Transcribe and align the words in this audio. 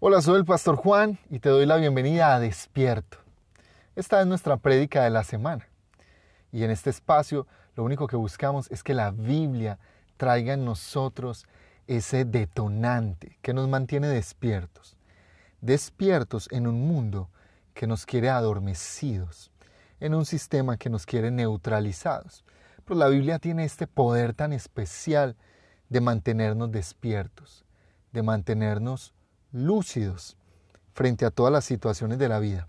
Hola, 0.00 0.22
soy 0.22 0.36
el 0.36 0.44
Pastor 0.44 0.76
Juan 0.76 1.18
y 1.28 1.40
te 1.40 1.48
doy 1.48 1.66
la 1.66 1.74
bienvenida 1.74 2.32
a 2.32 2.38
Despierto. 2.38 3.18
Esta 3.96 4.20
es 4.20 4.28
nuestra 4.28 4.56
prédica 4.56 5.02
de 5.02 5.10
la 5.10 5.24
semana. 5.24 5.66
Y 6.52 6.62
en 6.62 6.70
este 6.70 6.88
espacio 6.88 7.48
lo 7.74 7.82
único 7.82 8.06
que 8.06 8.14
buscamos 8.14 8.70
es 8.70 8.84
que 8.84 8.94
la 8.94 9.10
Biblia 9.10 9.80
traiga 10.16 10.54
en 10.54 10.64
nosotros 10.64 11.46
ese 11.88 12.24
detonante 12.24 13.40
que 13.42 13.52
nos 13.52 13.68
mantiene 13.68 14.06
despiertos. 14.06 14.96
Despiertos 15.62 16.46
en 16.52 16.68
un 16.68 16.86
mundo 16.86 17.28
que 17.74 17.88
nos 17.88 18.06
quiere 18.06 18.30
adormecidos, 18.30 19.50
en 19.98 20.14
un 20.14 20.26
sistema 20.26 20.76
que 20.76 20.90
nos 20.90 21.06
quiere 21.06 21.32
neutralizados. 21.32 22.44
Pero 22.84 23.00
la 23.00 23.08
Biblia 23.08 23.40
tiene 23.40 23.64
este 23.64 23.88
poder 23.88 24.32
tan 24.32 24.52
especial 24.52 25.34
de 25.88 26.00
mantenernos 26.00 26.70
despiertos, 26.70 27.64
de 28.12 28.22
mantenernos 28.22 29.12
lúcidos 29.52 30.36
frente 30.92 31.24
a 31.24 31.30
todas 31.30 31.52
las 31.52 31.64
situaciones 31.64 32.18
de 32.18 32.28
la 32.28 32.38
vida. 32.38 32.68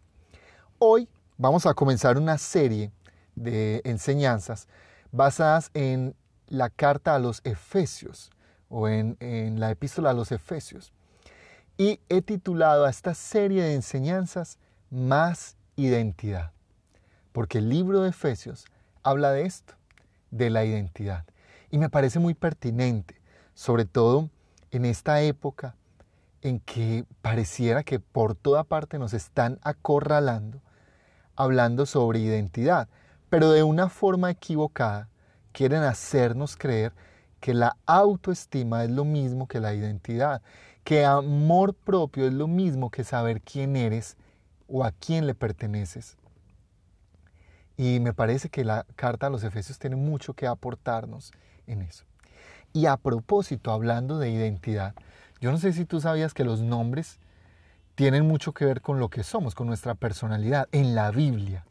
Hoy 0.77 1.09
vamos 1.37 1.65
a 1.65 1.73
comenzar 1.73 2.17
una 2.17 2.37
serie 2.37 2.91
de 3.35 3.81
enseñanzas 3.85 4.67
basadas 5.11 5.71
en 5.73 6.15
la 6.47 6.69
carta 6.69 7.15
a 7.15 7.19
los 7.19 7.41
Efesios 7.43 8.31
o 8.69 8.87
en, 8.87 9.17
la 9.59 9.71
epístola 9.71 10.11
a 10.11 10.13
los 10.13 10.31
Efesios. 10.31 10.93
Y 11.77 11.99
he 12.09 12.21
titulado 12.21 12.85
a 12.85 12.89
esta 12.89 13.13
serie 13.13 13.63
de 13.63 13.73
enseñanzas 13.73 14.59
Más 14.91 15.55
identidad. 15.75 16.51
Porque 17.31 17.59
el 17.59 17.69
libro 17.69 18.01
de 18.01 18.09
Efesios 18.09 18.65
habla 19.03 19.31
de 19.31 19.45
esto, 19.45 19.75
de 20.31 20.49
la 20.49 20.65
identidad. 20.65 21.25
Y 21.71 21.77
me 21.77 21.89
parece 21.89 22.19
muy 22.19 22.33
pertinente, 22.33 23.21
sobre 23.53 23.85
todo 23.85 24.29
en 24.71 24.85
esta 24.85 25.21
época 25.21 25.75
en 26.41 26.59
que 26.59 27.05
pareciera 27.21 27.83
que 27.83 27.99
por 27.99 28.35
toda 28.35 28.63
parte 28.63 28.99
nos 28.99 29.13
están 29.13 29.59
acorralando, 29.61 30.61
hablando 31.35 31.85
sobre 31.85 32.19
identidad, 32.19 32.87
pero 33.29 33.51
de 33.51 33.63
una 33.63 33.89
forma 33.89 34.31
equivocada 34.31 35.09
quieren 35.51 35.83
hacernos 35.83 36.55
creer 36.55 36.93
que 37.39 37.53
la 37.53 37.77
autoestima 37.85 38.83
es 38.83 38.89
lo 38.89 39.05
mismo 39.05 39.47
que 39.47 39.59
la 39.59 39.73
identidad, 39.73 40.41
que 40.83 41.05
amor 41.05 41.73
propio 41.73 42.27
es 42.27 42.33
lo 42.33 42.47
mismo 42.47 42.89
que 42.89 43.03
saber 43.03 43.41
quién 43.41 43.75
eres 43.75 44.17
o 44.67 44.83
a 44.83 44.91
quién 44.91 45.25
le 45.27 45.35
perteneces. 45.35 46.17
Y 47.77 47.99
me 48.01 48.13
parece 48.13 48.49
que 48.49 48.65
la 48.65 48.85
carta 48.95 49.27
a 49.27 49.29
los 49.29 49.43
Efesios 49.43 49.79
tiene 49.79 49.95
mucho 49.95 50.33
que 50.33 50.47
aportarnos 50.47 51.31
en 51.65 51.81
eso. 51.81 52.03
Y 52.73 52.85
a 52.87 52.97
propósito, 52.97 53.71
hablando 53.71 54.19
de 54.19 54.29
identidad, 54.29 54.93
yo 55.41 55.51
no 55.51 55.57
sé 55.57 55.73
si 55.73 55.85
tú 55.85 56.01
sabías 56.01 56.33
que 56.33 56.43
los 56.43 56.61
nombres 56.61 57.19
tienen 57.95 58.27
mucho 58.27 58.53
que 58.53 58.65
ver 58.65 58.81
con 58.81 58.99
lo 58.99 59.09
que 59.09 59.23
somos, 59.23 59.55
con 59.55 59.67
nuestra 59.67 59.95
personalidad, 59.95 60.67
en 60.71 60.95
la 60.95 61.11
Biblia. 61.11 61.65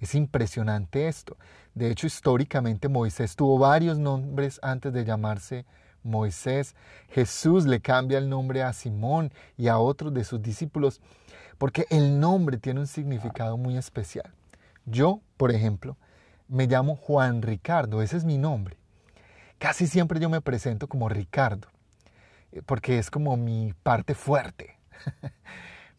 Es 0.00 0.14
impresionante 0.14 1.08
esto. 1.08 1.36
De 1.74 1.90
hecho, 1.90 2.06
históricamente 2.06 2.88
Moisés 2.88 3.36
tuvo 3.36 3.58
varios 3.58 3.98
nombres 3.98 4.58
antes 4.62 4.92
de 4.92 5.04
llamarse 5.04 5.66
Moisés. 6.02 6.74
Jesús 7.10 7.66
le 7.66 7.80
cambia 7.80 8.18
el 8.18 8.28
nombre 8.28 8.62
a 8.62 8.72
Simón 8.72 9.32
y 9.56 9.68
a 9.68 9.78
otros 9.78 10.14
de 10.14 10.24
sus 10.24 10.40
discípulos 10.40 11.00
porque 11.58 11.86
el 11.90 12.20
nombre 12.20 12.58
tiene 12.58 12.80
un 12.80 12.86
significado 12.86 13.56
muy 13.56 13.76
especial. 13.76 14.30
Yo, 14.84 15.20
por 15.36 15.50
ejemplo, 15.50 15.96
me 16.48 16.66
llamo 16.66 16.96
Juan 16.96 17.42
Ricardo, 17.42 18.02
ese 18.02 18.16
es 18.16 18.24
mi 18.24 18.38
nombre. 18.38 18.76
Casi 19.58 19.86
siempre 19.86 20.20
yo 20.20 20.28
me 20.28 20.40
presento 20.40 20.86
como 20.86 21.08
Ricardo, 21.08 21.68
porque 22.64 22.98
es 22.98 23.10
como 23.10 23.36
mi 23.36 23.74
parte 23.82 24.14
fuerte. 24.14 24.78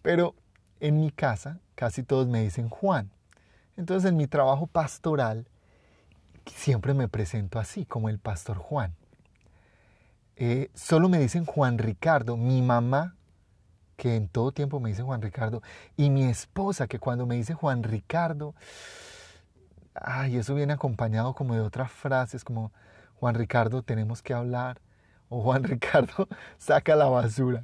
Pero 0.01 0.35
en 0.79 0.99
mi 0.99 1.11
casa 1.11 1.59
casi 1.75 2.03
todos 2.03 2.27
me 2.27 2.41
dicen 2.41 2.69
Juan. 2.69 3.11
Entonces 3.75 4.09
en 4.09 4.17
mi 4.17 4.27
trabajo 4.27 4.67
pastoral 4.67 5.47
siempre 6.45 6.93
me 6.93 7.07
presento 7.07 7.59
así, 7.59 7.85
como 7.85 8.09
el 8.09 8.19
pastor 8.19 8.57
Juan. 8.57 8.95
Eh, 10.35 10.69
solo 10.73 11.09
me 11.09 11.19
dicen 11.19 11.45
Juan 11.45 11.77
Ricardo. 11.77 12.37
Mi 12.37 12.61
mamá 12.61 13.17
que 13.97 14.15
en 14.15 14.27
todo 14.29 14.51
tiempo 14.51 14.79
me 14.79 14.89
dice 14.89 15.01
Juan 15.01 15.21
Ricardo, 15.21 15.61
y 15.97 16.09
mi 16.09 16.23
esposa, 16.25 16.87
que 16.87 16.99
cuando 16.99 17.25
me 17.25 17.35
dice 17.35 17.55
Juan 17.55 17.83
Ricardo, 17.83 18.53
ay, 19.95 20.37
eso 20.37 20.53
viene 20.53 20.73
acompañado 20.73 21.33
como 21.33 21.55
de 21.55 21.61
otras 21.61 21.91
frases, 21.91 22.43
como 22.43 22.71
Juan 23.19 23.35
Ricardo, 23.35 23.81
tenemos 23.81 24.21
que 24.21 24.35
hablar, 24.35 24.79
o 25.29 25.41
Juan 25.41 25.63
Ricardo, 25.63 26.27
saca 26.57 26.95
la 26.95 27.05
basura. 27.05 27.63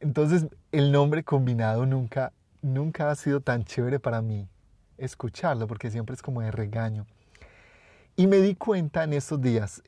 Entonces, 0.00 0.46
el 0.72 0.92
nombre 0.92 1.24
combinado 1.24 1.86
nunca, 1.86 2.32
nunca 2.62 3.10
ha 3.10 3.16
sido 3.16 3.40
tan 3.40 3.64
chévere 3.64 3.98
para 3.98 4.22
mí 4.22 4.48
escucharlo, 4.96 5.66
porque 5.66 5.90
siempre 5.90 6.14
es 6.14 6.22
como 6.22 6.40
de 6.40 6.50
regaño. 6.50 7.06
Y 8.16 8.26
me 8.26 8.38
di 8.38 8.54
cuenta 8.54 9.04
en 9.04 9.12
estos 9.12 9.40
días, 9.40 9.82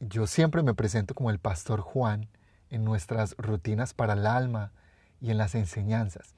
yo 0.00 0.26
siempre 0.26 0.62
me 0.62 0.74
presento 0.74 1.14
como 1.14 1.30
el 1.30 1.38
pastor 1.38 1.80
Juan, 1.80 2.28
en 2.70 2.84
nuestras 2.84 3.34
rutinas 3.38 3.94
para 3.94 4.14
el 4.14 4.26
alma 4.26 4.72
y 5.20 5.30
en 5.30 5.38
las 5.38 5.54
enseñanzas. 5.54 6.34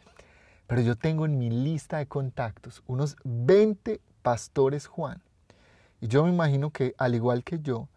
Pero 0.66 0.82
yo 0.82 0.96
tengo 0.96 1.24
en 1.24 1.38
mi 1.38 1.50
lista 1.50 1.98
de 1.98 2.06
contactos 2.06 2.82
unos 2.86 3.16
20 3.24 4.00
pastores 4.22 4.86
Juan. 4.86 5.22
Y 6.00 6.08
yo 6.08 6.24
me 6.24 6.30
imagino 6.30 6.70
que 6.70 6.94
al 6.98 7.14
igual 7.14 7.42
que 7.42 7.58
yo, 7.60 7.88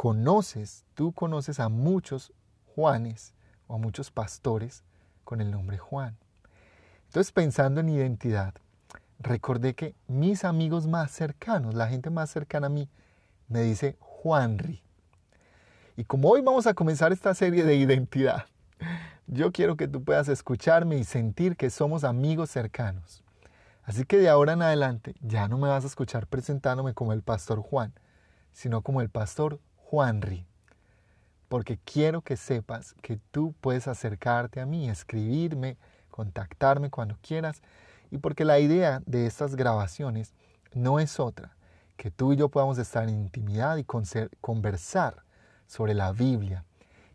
conoces, 0.00 0.86
tú 0.94 1.12
conoces 1.12 1.60
a 1.60 1.68
muchos 1.68 2.32
Juanes 2.74 3.34
o 3.66 3.74
a 3.74 3.76
muchos 3.76 4.10
pastores 4.10 4.82
con 5.24 5.42
el 5.42 5.50
nombre 5.50 5.76
Juan. 5.76 6.16
Entonces 7.04 7.32
pensando 7.32 7.82
en 7.82 7.90
identidad, 7.90 8.54
recordé 9.18 9.74
que 9.74 9.94
mis 10.08 10.46
amigos 10.46 10.86
más 10.86 11.10
cercanos, 11.10 11.74
la 11.74 11.86
gente 11.86 12.08
más 12.08 12.30
cercana 12.30 12.68
a 12.68 12.70
mí, 12.70 12.88
me 13.48 13.60
dice 13.60 13.98
Juanri. 14.00 14.82
Y 15.98 16.04
como 16.04 16.30
hoy 16.30 16.40
vamos 16.40 16.66
a 16.66 16.72
comenzar 16.72 17.12
esta 17.12 17.34
serie 17.34 17.64
de 17.64 17.76
identidad, 17.76 18.46
yo 19.26 19.52
quiero 19.52 19.76
que 19.76 19.86
tú 19.86 20.02
puedas 20.02 20.30
escucharme 20.30 20.96
y 20.96 21.04
sentir 21.04 21.58
que 21.58 21.68
somos 21.68 22.04
amigos 22.04 22.48
cercanos. 22.48 23.22
Así 23.82 24.06
que 24.06 24.16
de 24.16 24.30
ahora 24.30 24.54
en 24.54 24.62
adelante 24.62 25.14
ya 25.20 25.46
no 25.46 25.58
me 25.58 25.68
vas 25.68 25.84
a 25.84 25.88
escuchar 25.88 26.26
presentándome 26.26 26.94
como 26.94 27.12
el 27.12 27.20
pastor 27.20 27.60
Juan, 27.60 27.92
sino 28.54 28.80
como 28.80 29.02
el 29.02 29.10
pastor 29.10 29.60
Juanri. 29.90 30.46
Porque 31.48 31.76
quiero 31.84 32.22
que 32.22 32.36
sepas 32.36 32.94
que 33.02 33.18
tú 33.32 33.54
puedes 33.60 33.88
acercarte 33.88 34.60
a 34.60 34.66
mí, 34.66 34.88
escribirme, 34.88 35.76
contactarme 36.12 36.90
cuando 36.90 37.16
quieras. 37.22 37.60
Y 38.12 38.18
porque 38.18 38.44
la 38.44 38.60
idea 38.60 39.02
de 39.06 39.26
estas 39.26 39.56
grabaciones 39.56 40.32
no 40.74 41.00
es 41.00 41.18
otra, 41.18 41.56
que 41.96 42.12
tú 42.12 42.32
y 42.32 42.36
yo 42.36 42.50
podamos 42.50 42.78
estar 42.78 43.08
en 43.08 43.18
intimidad 43.18 43.78
y 43.78 43.84
conversar 44.40 45.24
sobre 45.66 45.94
la 45.94 46.12
Biblia 46.12 46.64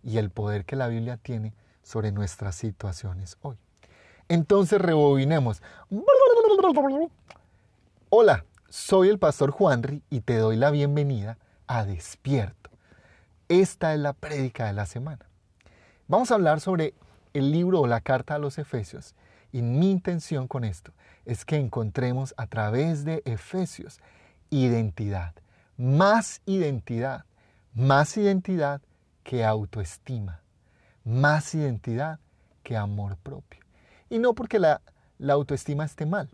y 0.04 0.18
el 0.18 0.30
poder 0.30 0.66
que 0.66 0.76
la 0.76 0.90
Biblia 0.90 1.16
tiene 1.16 1.54
sobre 1.82 2.12
nuestras 2.12 2.56
situaciones 2.56 3.38
hoy. 3.42 3.56
Entonces 4.28 4.82
rebobinemos. 4.82 5.62
Hola, 8.10 8.44
soy 8.68 9.08
el 9.08 9.18
pastor 9.18 9.52
Juanri 9.52 10.04
y 10.10 10.20
te 10.20 10.36
doy 10.36 10.58
la 10.58 10.72
bienvenida 10.72 11.38
a 11.68 11.86
Despierto. 11.86 12.65
Esta 13.50 13.94
es 13.94 14.00
la 14.00 14.14
prédica 14.14 14.68
de 14.68 14.74
la 14.74 14.86
semana. 14.86 15.26
Vamos 16.08 16.32
a 16.32 16.36
hablar 16.36 16.60
sobre 16.60 16.94
el 17.34 17.52
libro 17.52 17.82
o 17.82 17.88
la 17.88 18.02
carta 18.02 18.36
a 18.36 18.40
los 18.40 18.58
Efesios 18.58 19.16
y 19.52 19.62
mi 19.62 19.92
intención 19.92 20.48
con 20.48 20.64
esto 20.64 20.92
es 21.26 21.46
que 21.46 21.58
encontremos 21.58 22.34
a 22.38 22.48
través 22.48 23.06
de 23.06 23.22
Efesios 23.26 24.00
identidad, 24.50 25.34
más 25.78 26.42
identidad 26.46 27.26
más 27.76 28.16
identidad 28.16 28.82
que 29.24 29.44
autoestima, 29.44 30.42
más 31.04 31.54
identidad 31.54 32.20
que 32.64 32.78
amor 32.78 33.18
propio. 33.18 33.60
Y 34.10 34.18
no 34.18 34.34
porque 34.34 34.60
la, 34.60 34.82
autoestima 35.28 35.84
esté 35.84 36.06
mal, 36.06 36.30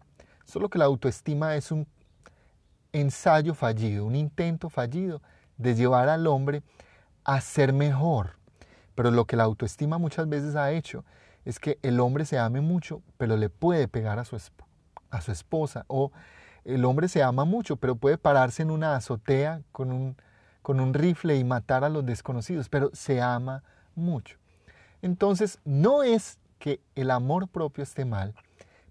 solo 0.45 0.69
que 0.69 0.77
la 0.77 0.85
autoestima 0.85 1.55
es 1.55 1.71
un 1.71 1.87
ensayo 2.93 3.55
fallido, 3.55 4.05
un 4.05 4.15
intento 4.15 4.69
fallido 4.69 5.19
de 5.57 5.73
llevar 5.73 6.09
al 6.09 6.27
hombre 6.27 6.61
a 7.23 7.41
ser 7.41 7.73
mejor. 7.73 8.38
Pero 8.95 9.12
lo 9.12 9.25
que 9.25 9.35
la 9.35 9.44
autoestima 9.44 9.97
muchas 9.97 10.27
veces 10.27 10.56
ha 10.56 10.71
hecho 10.71 11.06
es 11.45 11.59
que 11.59 11.79
el 11.81 12.00
hombre 12.00 12.25
se 12.25 12.38
ame 12.38 12.62
mucho, 12.62 13.01
pero 13.18 13.38
le 13.38 13.50
puede 13.50 13.88
pegar 13.88 14.19
a 14.19 14.25
su, 14.25 14.38
a 15.09 15.21
su 15.21 15.31
esposa. 15.31 15.85
O 15.88 16.12
el 16.65 16.85
hombre 16.85 17.07
se 17.07 17.23
ama 17.23 17.45
mucho, 17.45 17.77
pero 17.77 17.95
puede 17.95 18.18
pararse 18.18 18.62
en 18.62 18.71
una 18.71 18.95
azotea 18.95 19.62
con 19.71 19.91
un 19.91 20.15
con 20.62 20.79
un 20.79 20.94
rifle 20.94 21.35
y 21.38 21.44
matar 21.44 21.83
a 21.83 21.89
los 21.89 22.06
desconocidos, 22.06 22.69
pero 22.69 22.89
se 22.94 23.21
ama 23.21 23.63
mucho. 23.95 24.38
Entonces, 25.01 25.59
no 25.65 26.03
es 26.03 26.38
que 26.59 26.79
el 26.95 27.09
amor 27.09 27.47
propio 27.47 27.83
esté 27.83 28.06
mal, 28.06 28.35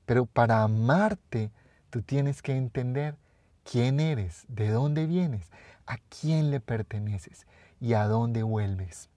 pero 0.05 0.27
para 0.27 0.63
amarte 0.63 1.51
tú 1.91 2.03
tienes 2.03 2.43
que 2.43 2.57
entender 2.57 3.17
quién 3.63 4.01
eres, 4.01 4.45
de 4.49 4.71
dónde 4.71 5.07
vienes, 5.07 5.51
a 5.87 5.99
quién 6.21 6.51
le 6.51 6.61
perteneces 6.61 7.47
y 7.81 7.95
a 7.95 8.05
dónde 8.05 8.43
vuelves. 8.43 9.09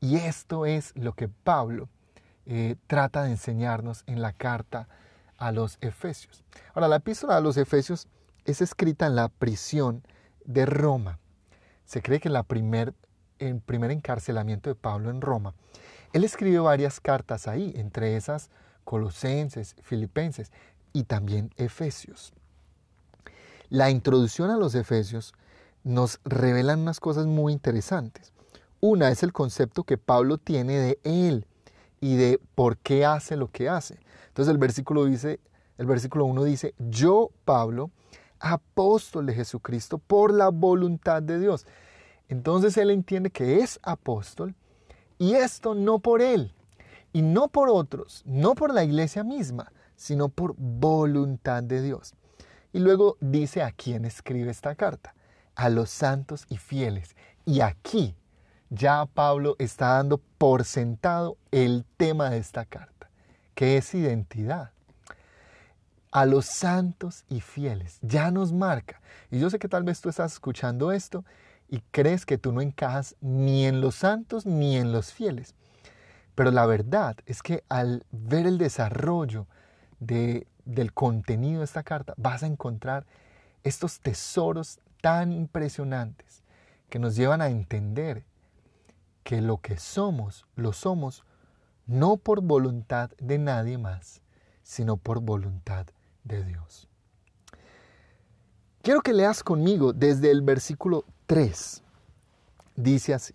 Y 0.00 0.16
esto 0.16 0.66
es 0.66 0.92
lo 0.96 1.14
que 1.14 1.28
Pablo 1.28 1.88
eh, 2.46 2.76
trata 2.86 3.22
de 3.22 3.30
enseñarnos 3.30 4.04
en 4.06 4.20
la 4.20 4.32
carta 4.32 4.88
a 5.38 5.50
los 5.50 5.78
Efesios. 5.80 6.44
Ahora, 6.74 6.88
la 6.88 6.96
epístola 6.96 7.36
a 7.36 7.40
los 7.40 7.56
Efesios 7.56 8.08
es 8.44 8.60
escrita 8.60 9.06
en 9.06 9.16
la 9.16 9.28
prisión 9.28 10.02
de 10.44 10.66
Roma. 10.66 11.18
Se 11.84 12.02
cree 12.02 12.20
que 12.20 12.28
la 12.28 12.42
primer, 12.42 12.94
el 13.38 13.60
primer 13.60 13.90
encarcelamiento 13.90 14.70
de 14.70 14.74
Pablo 14.74 15.10
en 15.10 15.20
Roma, 15.20 15.54
él 16.12 16.22
escribió 16.24 16.64
varias 16.64 17.00
cartas 17.00 17.48
ahí, 17.48 17.72
entre 17.76 18.16
esas 18.16 18.50
Colosenses, 18.84 19.74
Filipenses 19.82 20.52
y 20.92 21.04
también 21.04 21.50
Efesios. 21.56 22.32
La 23.70 23.90
introducción 23.90 24.50
a 24.50 24.56
los 24.56 24.74
Efesios 24.74 25.34
nos 25.84 26.18
revela 26.24 26.74
unas 26.74 26.98
cosas 26.98 27.26
muy 27.26 27.52
interesantes. 27.52 28.32
Una 28.80 29.10
es 29.10 29.22
el 29.22 29.32
concepto 29.32 29.84
que 29.84 29.98
Pablo 29.98 30.38
tiene 30.38 30.78
de 30.78 30.98
él 31.04 31.46
y 32.00 32.16
de 32.16 32.40
por 32.54 32.76
qué 32.78 33.04
hace 33.04 33.36
lo 33.36 33.50
que 33.50 33.68
hace. 33.68 33.98
Entonces 34.28 34.50
el 34.50 34.58
versículo 34.58 35.04
dice, 35.04 35.40
el 35.78 35.86
versículo 35.86 36.24
1 36.24 36.44
dice, 36.44 36.74
"Yo, 36.78 37.30
Pablo, 37.44 37.90
apóstol 38.40 39.26
de 39.26 39.34
Jesucristo 39.34 39.98
por 39.98 40.32
la 40.32 40.48
voluntad 40.48 41.22
de 41.22 41.38
Dios." 41.38 41.66
Entonces 42.28 42.76
él 42.76 42.90
entiende 42.90 43.30
que 43.30 43.60
es 43.60 43.78
apóstol 43.82 44.54
y 45.18 45.34
esto 45.34 45.74
no 45.74 45.98
por 45.98 46.20
él 46.20 46.52
y 47.12 47.22
no 47.22 47.48
por 47.48 47.68
otros, 47.68 48.22
no 48.26 48.54
por 48.54 48.74
la 48.74 48.84
iglesia 48.84 49.22
misma, 49.22 49.72
sino 49.96 50.28
por 50.28 50.54
voluntad 50.56 51.62
de 51.62 51.80
Dios. 51.80 52.14
Y 52.72 52.80
luego 52.80 53.16
dice 53.20 53.62
a 53.62 53.70
quién 53.70 54.04
escribe 54.04 54.50
esta 54.50 54.74
carta, 54.74 55.14
a 55.54 55.68
los 55.68 55.90
santos 55.90 56.46
y 56.48 56.56
fieles. 56.56 57.16
Y 57.44 57.60
aquí 57.60 58.14
ya 58.70 59.06
Pablo 59.06 59.56
está 59.58 59.88
dando 59.94 60.18
por 60.38 60.64
sentado 60.64 61.36
el 61.50 61.84
tema 61.96 62.30
de 62.30 62.38
esta 62.38 62.64
carta, 62.64 63.10
que 63.54 63.76
es 63.76 63.94
identidad. 63.94 64.70
A 66.10 66.26
los 66.26 66.46
santos 66.46 67.24
y 67.28 67.40
fieles, 67.40 67.98
ya 68.00 68.30
nos 68.30 68.52
marca. 68.52 69.00
Y 69.30 69.40
yo 69.40 69.50
sé 69.50 69.58
que 69.58 69.68
tal 69.68 69.82
vez 69.82 70.00
tú 70.00 70.08
estás 70.08 70.32
escuchando 70.32 70.92
esto 70.92 71.24
y 71.68 71.80
crees 71.90 72.24
que 72.24 72.38
tú 72.38 72.52
no 72.52 72.60
encajas 72.60 73.16
ni 73.20 73.66
en 73.66 73.80
los 73.80 73.96
santos 73.96 74.46
ni 74.46 74.76
en 74.76 74.92
los 74.92 75.12
fieles. 75.12 75.54
Pero 76.34 76.50
la 76.50 76.66
verdad 76.66 77.16
es 77.26 77.42
que 77.42 77.64
al 77.68 78.04
ver 78.12 78.46
el 78.46 78.58
desarrollo 78.58 79.46
de, 79.98 80.46
del 80.64 80.92
contenido 80.92 81.60
de 81.60 81.64
esta 81.64 81.82
carta, 81.82 82.14
vas 82.16 82.42
a 82.42 82.46
encontrar 82.46 83.06
estos 83.64 84.00
tesoros 84.00 84.78
tan 85.04 85.32
impresionantes 85.32 86.42
que 86.88 86.98
nos 86.98 87.14
llevan 87.14 87.42
a 87.42 87.48
entender 87.48 88.24
que 89.22 89.42
lo 89.42 89.58
que 89.58 89.76
somos, 89.76 90.46
lo 90.56 90.72
somos 90.72 91.24
no 91.86 92.16
por 92.16 92.40
voluntad 92.40 93.10
de 93.18 93.36
nadie 93.36 93.76
más, 93.76 94.22
sino 94.62 94.96
por 94.96 95.20
voluntad 95.20 95.84
de 96.22 96.42
Dios. 96.42 96.88
Quiero 98.80 99.02
que 99.02 99.12
leas 99.12 99.42
conmigo 99.42 99.92
desde 99.92 100.30
el 100.30 100.40
versículo 100.40 101.04
3. 101.26 101.82
Dice 102.74 103.12
así, 103.12 103.34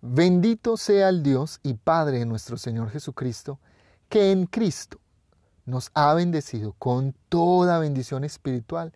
Bendito 0.00 0.76
sea 0.76 1.08
el 1.08 1.22
Dios 1.22 1.60
y 1.62 1.74
Padre 1.74 2.18
de 2.18 2.26
nuestro 2.26 2.56
Señor 2.56 2.90
Jesucristo, 2.90 3.60
que 4.08 4.32
en 4.32 4.46
Cristo 4.46 4.98
nos 5.66 5.92
ha 5.94 6.12
bendecido 6.14 6.72
con 6.80 7.14
toda 7.28 7.78
bendición 7.78 8.24
espiritual 8.24 8.92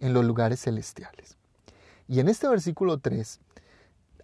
en 0.00 0.12
los 0.12 0.24
lugares 0.24 0.60
celestiales. 0.60 1.36
Y 2.08 2.20
en 2.20 2.28
este 2.28 2.48
versículo 2.48 2.98
3 2.98 3.40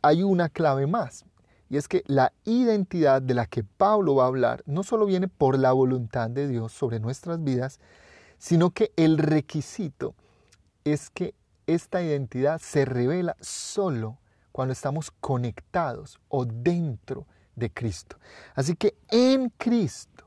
hay 0.03 0.23
una 0.23 0.49
clave 0.49 0.87
más, 0.87 1.25
y 1.69 1.77
es 1.77 1.89
que 1.89 2.03
la 2.07 2.33
identidad 2.45 3.23
de 3.23 3.35
la 3.35 3.47
que 3.47 3.65
Pablo 3.65 4.17
va 4.17 4.25
a 4.25 4.29
hablar 4.29 4.63
no 4.67 4.83
solo 4.83 5.07
viene 5.07 5.29
por 5.29 5.59
la 5.59 5.73
voluntad 5.73 6.31
de 6.31 6.49
Dios 6.49 6.73
sobre 6.73 7.01
nuestras 7.01 7.43
vidas, 7.43 7.81
sino 8.39 8.71
que 8.71 8.93
el 8.97 9.19
requisito 9.19 10.15
es 10.85 11.11
que 11.11 11.35
esta 11.67 12.03
identidad 12.03 12.61
se 12.61 12.85
revela 12.85 13.37
solo 13.41 14.19
cuando 14.53 14.73
estamos 14.73 15.11
conectados 15.11 16.21
o 16.29 16.45
dentro 16.45 17.27
de 17.57 17.71
Cristo. 17.71 18.17
Así 18.55 18.77
que 18.77 18.97
en 19.09 19.51
Cristo 19.51 20.25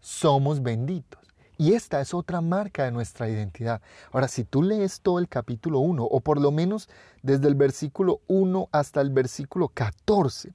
somos 0.00 0.62
benditos. 0.62 1.23
Y 1.56 1.74
esta 1.74 2.00
es 2.00 2.14
otra 2.14 2.40
marca 2.40 2.84
de 2.84 2.90
nuestra 2.90 3.28
identidad. 3.28 3.80
Ahora, 4.12 4.28
si 4.28 4.44
tú 4.44 4.62
lees 4.62 5.00
todo 5.00 5.18
el 5.18 5.28
capítulo 5.28 5.78
1, 5.78 6.04
o 6.04 6.20
por 6.20 6.40
lo 6.40 6.50
menos 6.50 6.88
desde 7.22 7.48
el 7.48 7.54
versículo 7.54 8.20
1 8.26 8.68
hasta 8.72 9.00
el 9.00 9.10
versículo 9.10 9.68
14, 9.68 10.52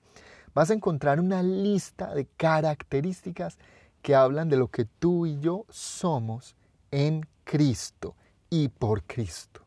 vas 0.54 0.69
a 0.69 0.74
encontrar 0.74 1.19
una 1.19 1.42
lista 1.42 2.13
de 2.13 2.25
características 2.25 3.57
que 4.01 4.16
hablan 4.16 4.50
de 4.50 4.57
lo 4.57 4.68
que 4.69 4.86
tú 4.86 5.25
y 5.25 5.40
yo 5.40 5.66
somos 5.69 6.56
en 6.92 7.25
Cristo 7.44 8.16
y 8.50 8.68
por 8.68 9.04
Cristo. 9.04 9.62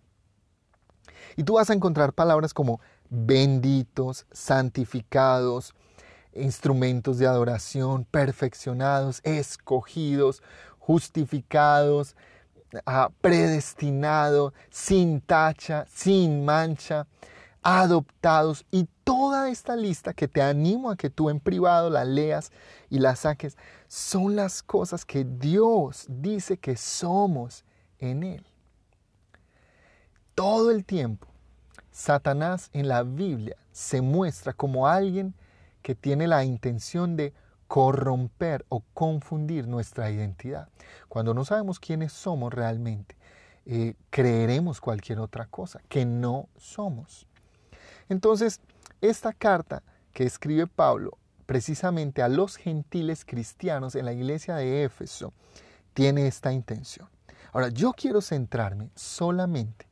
Y 1.36 1.44
tú 1.44 1.54
vas 1.54 1.70
a 1.70 1.74
encontrar 1.74 2.12
palabras 2.12 2.52
como 2.52 2.80
benditos, 3.08 4.26
santificados, 4.32 5.74
instrumentos 6.34 7.18
de 7.18 7.26
adoración, 7.26 8.04
perfeccionados, 8.04 9.20
escogidos, 9.22 10.42
justificados, 10.82 12.16
ah, 12.86 13.08
predestinados, 13.20 14.52
sin 14.68 15.20
tacha, 15.20 15.86
sin 15.88 16.44
mancha, 16.44 17.06
adoptados 17.62 18.66
y 18.72 18.88
toda 19.04 19.48
esta 19.48 19.76
lista 19.76 20.12
que 20.12 20.26
te 20.26 20.42
animo 20.42 20.90
a 20.90 20.96
que 20.96 21.08
tú 21.08 21.30
en 21.30 21.38
privado 21.38 21.88
la 21.88 22.04
leas 22.04 22.50
y 22.90 22.98
la 22.98 23.14
saques, 23.14 23.56
son 23.86 24.34
las 24.34 24.62
cosas 24.62 25.04
que 25.04 25.24
Dios 25.24 26.06
dice 26.08 26.56
que 26.56 26.76
somos 26.76 27.64
en 28.00 28.24
Él. 28.24 28.44
Todo 30.34 30.72
el 30.72 30.84
tiempo, 30.84 31.28
Satanás 31.92 32.70
en 32.72 32.88
la 32.88 33.04
Biblia 33.04 33.56
se 33.70 34.00
muestra 34.00 34.52
como 34.52 34.88
alguien 34.88 35.34
que 35.82 35.94
tiene 35.94 36.26
la 36.26 36.44
intención 36.44 37.16
de 37.16 37.32
corromper 37.72 38.66
o 38.68 38.84
confundir 38.92 39.66
nuestra 39.66 40.10
identidad. 40.10 40.68
Cuando 41.08 41.32
no 41.32 41.46
sabemos 41.46 41.80
quiénes 41.80 42.12
somos 42.12 42.52
realmente, 42.52 43.16
eh, 43.64 43.94
creeremos 44.10 44.78
cualquier 44.78 45.20
otra 45.20 45.46
cosa 45.46 45.80
que 45.88 46.04
no 46.04 46.50
somos. 46.58 47.26
Entonces, 48.10 48.60
esta 49.00 49.32
carta 49.32 49.82
que 50.12 50.24
escribe 50.24 50.66
Pablo 50.66 51.16
precisamente 51.46 52.20
a 52.20 52.28
los 52.28 52.56
gentiles 52.56 53.24
cristianos 53.24 53.94
en 53.94 54.04
la 54.04 54.12
iglesia 54.12 54.56
de 54.56 54.84
Éfeso 54.84 55.32
tiene 55.94 56.26
esta 56.26 56.52
intención. 56.52 57.08
Ahora, 57.54 57.70
yo 57.70 57.94
quiero 57.94 58.20
centrarme 58.20 58.90
solamente 58.94 59.86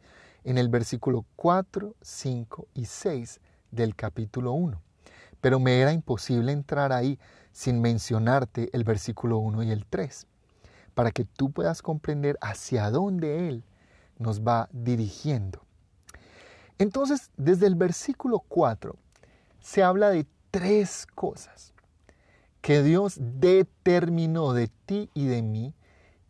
en 0.44 0.58
el 0.58 0.68
versículo 0.68 1.24
4, 1.36 1.94
5 2.02 2.68
y 2.74 2.84
6 2.84 3.40
del 3.70 3.96
capítulo 3.96 4.52
1, 4.52 4.82
pero 5.40 5.58
me 5.58 5.80
era 5.80 5.94
imposible 5.94 6.52
entrar 6.52 6.92
ahí 6.92 7.18
sin 7.52 7.80
mencionarte 7.80 8.70
el 8.72 8.84
versículo 8.84 9.38
1 9.38 9.62
y 9.64 9.70
el 9.70 9.86
3, 9.86 10.26
para 10.94 11.10
que 11.10 11.24
tú 11.24 11.50
puedas 11.50 11.82
comprender 11.82 12.38
hacia 12.40 12.90
dónde 12.90 13.48
Él 13.48 13.64
nos 14.18 14.42
va 14.42 14.68
dirigiendo. 14.72 15.62
Entonces, 16.78 17.30
desde 17.36 17.66
el 17.66 17.74
versículo 17.74 18.40
4 18.40 18.96
se 19.60 19.82
habla 19.82 20.10
de 20.10 20.26
tres 20.50 21.06
cosas 21.14 21.74
que 22.60 22.82
Dios 22.82 23.16
determinó 23.18 24.52
de 24.52 24.68
ti 24.86 25.10
y 25.14 25.26
de 25.26 25.42
mí 25.42 25.74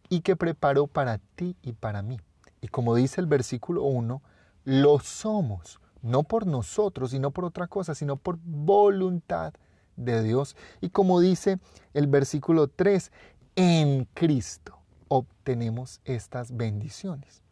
y 0.09 0.21
que 0.21 0.37
preparó 0.37 0.87
para 0.87 1.19
ti 1.19 1.57
y 1.63 1.73
para 1.73 2.03
mí. 2.03 2.19
Y 2.61 2.69
como 2.69 2.95
dice 2.95 3.21
el 3.21 3.27
versículo 3.27 3.85
1, 3.85 4.23
lo 4.65 4.99
somos, 4.99 5.81
no 6.03 6.23
por 6.25 6.47
nosotros 6.47 7.15
y 7.15 7.19
no 7.19 7.31
por 7.31 7.45
otra 7.45 7.67
cosa, 7.67 7.95
sino 7.95 8.17
por 8.17 8.39
voluntad 8.43 9.55
de 10.05 10.23
Dios. 10.23 10.57
Y 10.81 10.91
como 10.91 11.21
dice 11.21 11.59
el 11.95 12.07
versículo 12.07 12.69
3, 12.69 13.11
en 13.57 14.07
Cristo 14.15 14.79
obtenemos 15.09 16.01
estas 16.05 16.57
bendiciones. 16.57 17.43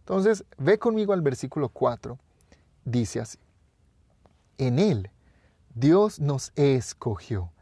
Entonces, 0.00 0.44
ve 0.56 0.78
conmigo 0.78 1.12
al 1.12 1.22
versículo 1.22 1.68
4, 1.68 2.18
dice 2.84 3.20
así, 3.20 3.38
en 4.56 4.78
Él 4.78 5.10
Dios 5.74 6.18
nos 6.18 6.52
escogió 6.56 7.52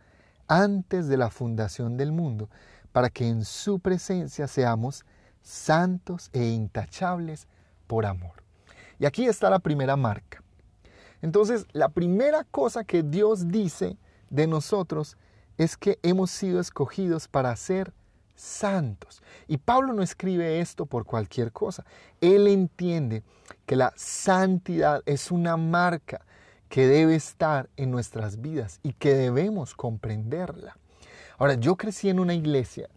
antes 0.48 1.08
de 1.08 1.16
la 1.16 1.28
fundación 1.28 1.96
del 1.96 2.12
mundo 2.12 2.48
para 2.92 3.10
que 3.10 3.28
en 3.28 3.44
su 3.44 3.78
presencia 3.78 4.46
seamos 4.46 5.04
santos 5.42 6.30
e 6.32 6.46
intachables 6.46 7.46
por 7.86 8.06
amor. 8.06 8.42
Y 8.98 9.04
aquí 9.04 9.26
está 9.26 9.50
la 9.50 9.58
primera 9.58 9.96
marca. 9.96 10.42
Entonces, 11.20 11.66
la 11.72 11.88
primera 11.88 12.44
cosa 12.44 12.84
que 12.84 13.02
Dios 13.02 13.48
dice 13.48 13.98
de 14.30 14.47
nosotros 14.47 15.16
es 15.59 15.76
que 15.76 15.99
hemos 16.02 16.30
sido 16.30 16.61
escogidos 16.61 17.28
para 17.28 17.54
ser 17.56 17.92
santos. 18.35 19.23
Y 19.49 19.59
Pablo 19.59 19.92
no 19.92 20.02
escribe 20.02 20.61
esto 20.61 20.87
por 20.87 21.04
cualquier 21.04 21.52
cosa. 21.52 21.85
Él 22.21 22.47
entiende 22.47 23.23
que 23.64 23.76
la 23.76 23.92
santidad 23.97 25.02
es 25.06 25.30
una 25.30 25.56
marca 25.56 26.25
que 26.68 26.87
debe 26.87 27.14
estar 27.14 27.68
en 27.76 27.90
nuestras 27.90 28.40
vidas 28.40 28.80
y 28.83 28.92
que 28.92 29.14
debemos 29.14 29.75
comprenderla. 29.75 30.76
Ahora, 31.38 31.54
yo 31.54 31.76
crecí 31.76 32.09
en 32.09 32.18
una 32.18 32.35
iglesia 32.35 32.88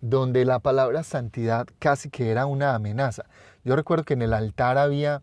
donde 0.00 0.44
la 0.44 0.58
palabra 0.58 1.02
santidad 1.02 1.66
casi 1.78 2.10
que 2.10 2.30
era 2.30 2.46
una 2.46 2.74
amenaza. 2.74 3.24
Yo 3.64 3.76
recuerdo 3.76 4.04
que 4.04 4.14
en 4.14 4.22
el 4.22 4.34
altar 4.34 4.76
había 4.76 5.22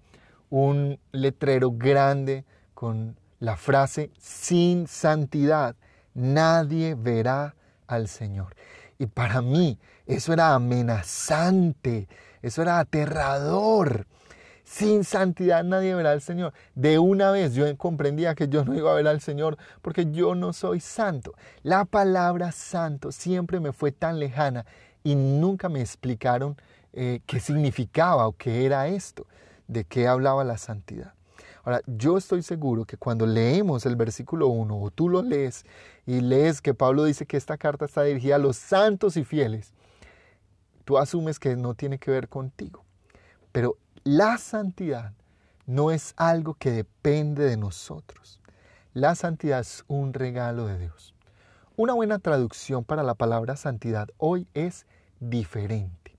un 0.49 0.99
letrero 1.11 1.71
grande 1.71 2.45
con 2.73 3.15
la 3.41 3.57
frase, 3.57 4.11
sin 4.19 4.87
santidad 4.87 5.75
nadie 6.13 6.95
verá 6.95 7.55
al 7.87 8.07
Señor. 8.07 8.55
Y 8.99 9.07
para 9.07 9.41
mí 9.41 9.79
eso 10.05 10.31
era 10.31 10.53
amenazante, 10.53 12.07
eso 12.43 12.61
era 12.61 12.77
aterrador. 12.79 14.05
Sin 14.63 15.03
santidad 15.03 15.63
nadie 15.63 15.95
verá 15.95 16.11
al 16.11 16.21
Señor. 16.21 16.53
De 16.75 16.99
una 16.99 17.31
vez 17.31 17.55
yo 17.55 17.75
comprendía 17.77 18.35
que 18.35 18.47
yo 18.47 18.63
no 18.63 18.75
iba 18.75 18.91
a 18.91 18.95
ver 18.95 19.07
al 19.07 19.21
Señor 19.21 19.57
porque 19.81 20.11
yo 20.11 20.35
no 20.35 20.53
soy 20.53 20.79
santo. 20.79 21.33
La 21.63 21.85
palabra 21.85 22.51
santo 22.51 23.11
siempre 23.11 23.59
me 23.59 23.73
fue 23.73 23.91
tan 23.91 24.19
lejana 24.19 24.67
y 25.03 25.15
nunca 25.15 25.67
me 25.67 25.81
explicaron 25.81 26.55
eh, 26.93 27.21
qué 27.25 27.39
significaba 27.39 28.27
o 28.27 28.33
qué 28.33 28.67
era 28.67 28.87
esto, 28.87 29.25
de 29.67 29.83
qué 29.83 30.07
hablaba 30.07 30.43
la 30.43 30.59
santidad. 30.59 31.15
Ahora, 31.63 31.81
yo 31.85 32.17
estoy 32.17 32.41
seguro 32.41 32.85
que 32.85 32.97
cuando 32.97 33.25
leemos 33.25 33.85
el 33.85 33.95
versículo 33.95 34.47
1 34.47 34.81
o 34.81 34.89
tú 34.89 35.09
lo 35.09 35.21
lees 35.21 35.65
y 36.05 36.21
lees 36.21 36.61
que 36.61 36.73
Pablo 36.73 37.03
dice 37.03 37.25
que 37.25 37.37
esta 37.37 37.57
carta 37.57 37.85
está 37.85 38.03
dirigida 38.03 38.35
a 38.35 38.39
los 38.39 38.57
santos 38.57 39.15
y 39.15 39.23
fieles, 39.23 39.73
tú 40.85 40.97
asumes 40.97 41.39
que 41.39 41.55
no 41.55 41.75
tiene 41.75 41.99
que 41.99 42.11
ver 42.11 42.29
contigo. 42.29 42.83
Pero 43.51 43.77
la 44.03 44.37
santidad 44.37 45.13
no 45.67 45.91
es 45.91 46.13
algo 46.17 46.55
que 46.55 46.71
depende 46.71 47.43
de 47.43 47.57
nosotros. 47.57 48.39
La 48.93 49.15
santidad 49.15 49.59
es 49.59 49.85
un 49.87 50.13
regalo 50.13 50.65
de 50.65 50.79
Dios. 50.79 51.13
Una 51.77 51.93
buena 51.93 52.19
traducción 52.19 52.83
para 52.83 53.03
la 53.03 53.13
palabra 53.13 53.55
santidad 53.55 54.09
hoy 54.17 54.47
es 54.53 54.85
diferente. 55.19 56.17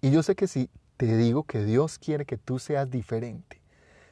Y 0.00 0.10
yo 0.10 0.22
sé 0.22 0.36
que 0.36 0.46
si 0.46 0.70
te 0.96 1.16
digo 1.16 1.42
que 1.44 1.64
Dios 1.64 1.98
quiere 1.98 2.26
que 2.26 2.36
tú 2.36 2.58
seas 2.58 2.90
diferente, 2.90 3.60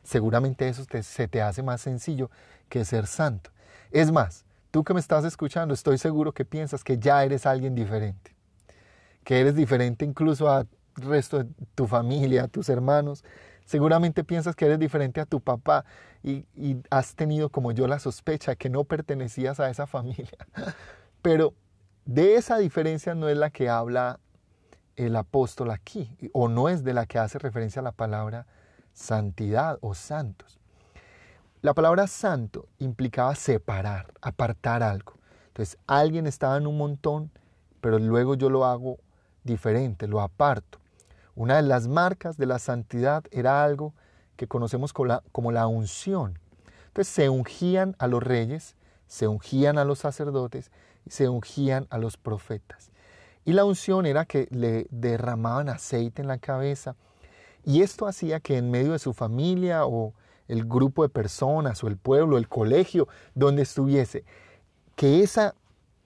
seguramente 0.05 0.69
eso 0.69 0.85
se 1.03 1.29
te 1.29 1.43
hace 1.43 1.63
más 1.63 1.81
sencillo 1.81 2.31
que 2.69 2.85
ser 2.85 3.07
santo. 3.07 3.51
Es 3.91 4.13
más, 4.13 4.45
tú 4.71 4.85
que 4.85 4.95
me 4.95 5.01
estás 5.01 5.25
escuchando, 5.25 5.75
estoy 5.75 5.99
seguro 5.99 6.33
que 6.33 6.45
piensas 6.45 6.85
que 6.85 6.99
ya 6.99 7.25
eres 7.25 7.47
alguien 7.47 7.75
diferente, 7.75 8.35
que 9.25 9.41
eres 9.41 9.55
diferente 9.55 10.05
incluso 10.05 10.49
a 10.49 10.67
resto 10.97 11.43
de 11.43 11.51
tu 11.75 11.87
familia, 11.87 12.45
a 12.45 12.49
tus 12.49 12.69
hermanos. 12.69 13.25
Seguramente 13.65 14.25
piensas 14.25 14.55
que 14.55 14.67
eres 14.67 14.79
diferente 14.79 15.21
a 15.21 15.27
tu 15.27 15.41
papá 15.41 15.85
y, 16.23 16.45
has 16.91 17.15
tenido 17.15 17.49
como 17.49 17.73
yo 17.73 17.87
la 17.87 17.99
sospecha 17.99 18.57
que 18.57 18.69
no 18.69 18.85
pertenecías 18.85 19.61
a 19.61 19.71
esa 19.71 19.87
familia. 19.89 20.47
Pero 21.23 21.55
de 22.05 22.37
esa 22.37 22.59
diferencia 22.59 23.15
no 23.15 23.29
es 23.29 23.37
la 23.37 23.51
que 23.51 23.69
habla 23.69 24.21
el 24.97 25.17
apóstol 25.17 25.71
aquí, 25.71 26.17
o 26.33 26.49
no 26.49 26.69
es 26.69 26.85
de 26.85 26.95
la 26.95 27.07
que 27.07 27.19
hace 27.19 27.39
referencia 27.39 27.81
a 27.81 27.83
la 27.83 27.93
palabra 27.93 28.47
santidad 28.95 29.79
o 29.83 29.95
santos. 29.95 30.59
La 31.61 31.75
palabra 31.75 32.07
santo 32.07 32.67
implicaba 32.79 33.35
separar, 33.35 34.15
apartar 34.23 34.83
algo. 34.83 35.15
Entonces, 35.49 35.77
alguien 35.87 36.27
estaba 36.27 36.57
en 36.57 36.67
un 36.67 36.79
montón, 36.79 37.31
pero 37.83 37.99
luego 37.99 38.35
yo 38.35 38.49
lo 38.49 38.65
hago 38.65 38.99
diferente, 39.43 40.09
lo 40.09 40.23
aparto. 40.23 40.79
Una 41.35 41.57
de 41.57 41.63
las 41.63 41.87
marcas 41.87 42.39
de 42.39 42.47
la 42.47 42.59
santidad 42.59 43.25
era 43.31 43.63
algo 43.63 43.93
que 44.37 44.49
conocemos 44.49 44.95
como 44.95 45.53
la, 45.53 45.67
unción. 45.67 46.39
Entonces 46.87 47.13
se 47.13 47.29
ungían 47.29 47.95
a 47.99 48.07
los 48.07 48.23
reyes, 48.23 48.77
se 49.07 49.29
ungían 49.29 49.77
a 49.77 49.85
los 49.85 49.99
sacerdotes 49.99 50.71
se 51.09 51.29
ungían 51.29 51.87
a 51.91 51.99
los 51.99 52.17
profetas. 52.17 52.91
Y 53.45 53.53
la 53.53 53.65
unción 53.65 54.07
era 54.07 54.25
que 54.25 54.49
le 54.51 54.87
derramaban 54.91 55.69
aceite 55.69 56.23
en 56.23 56.29
la 56.29 56.39
cabeza 56.39 56.97
y 57.65 57.83
esto 57.83 58.07
hacía 58.07 58.41
que 58.41 58.57
en 58.59 58.71
medio 58.71 58.93
de 58.93 58.99
su 58.99 59.13
familia 59.13 59.87
o 59.87 60.15
el 60.49 60.65
grupo 60.65 61.03
de 61.03 61.09
personas 61.09 61.83
o 61.83 61.89
el 61.89 61.97
pueblo, 61.97 62.37
el 62.39 62.49
colegio, 62.49 63.09
donde 63.35 63.63
estuviese, 63.63 64.25
que 64.97 65.23
esa, 65.23 65.55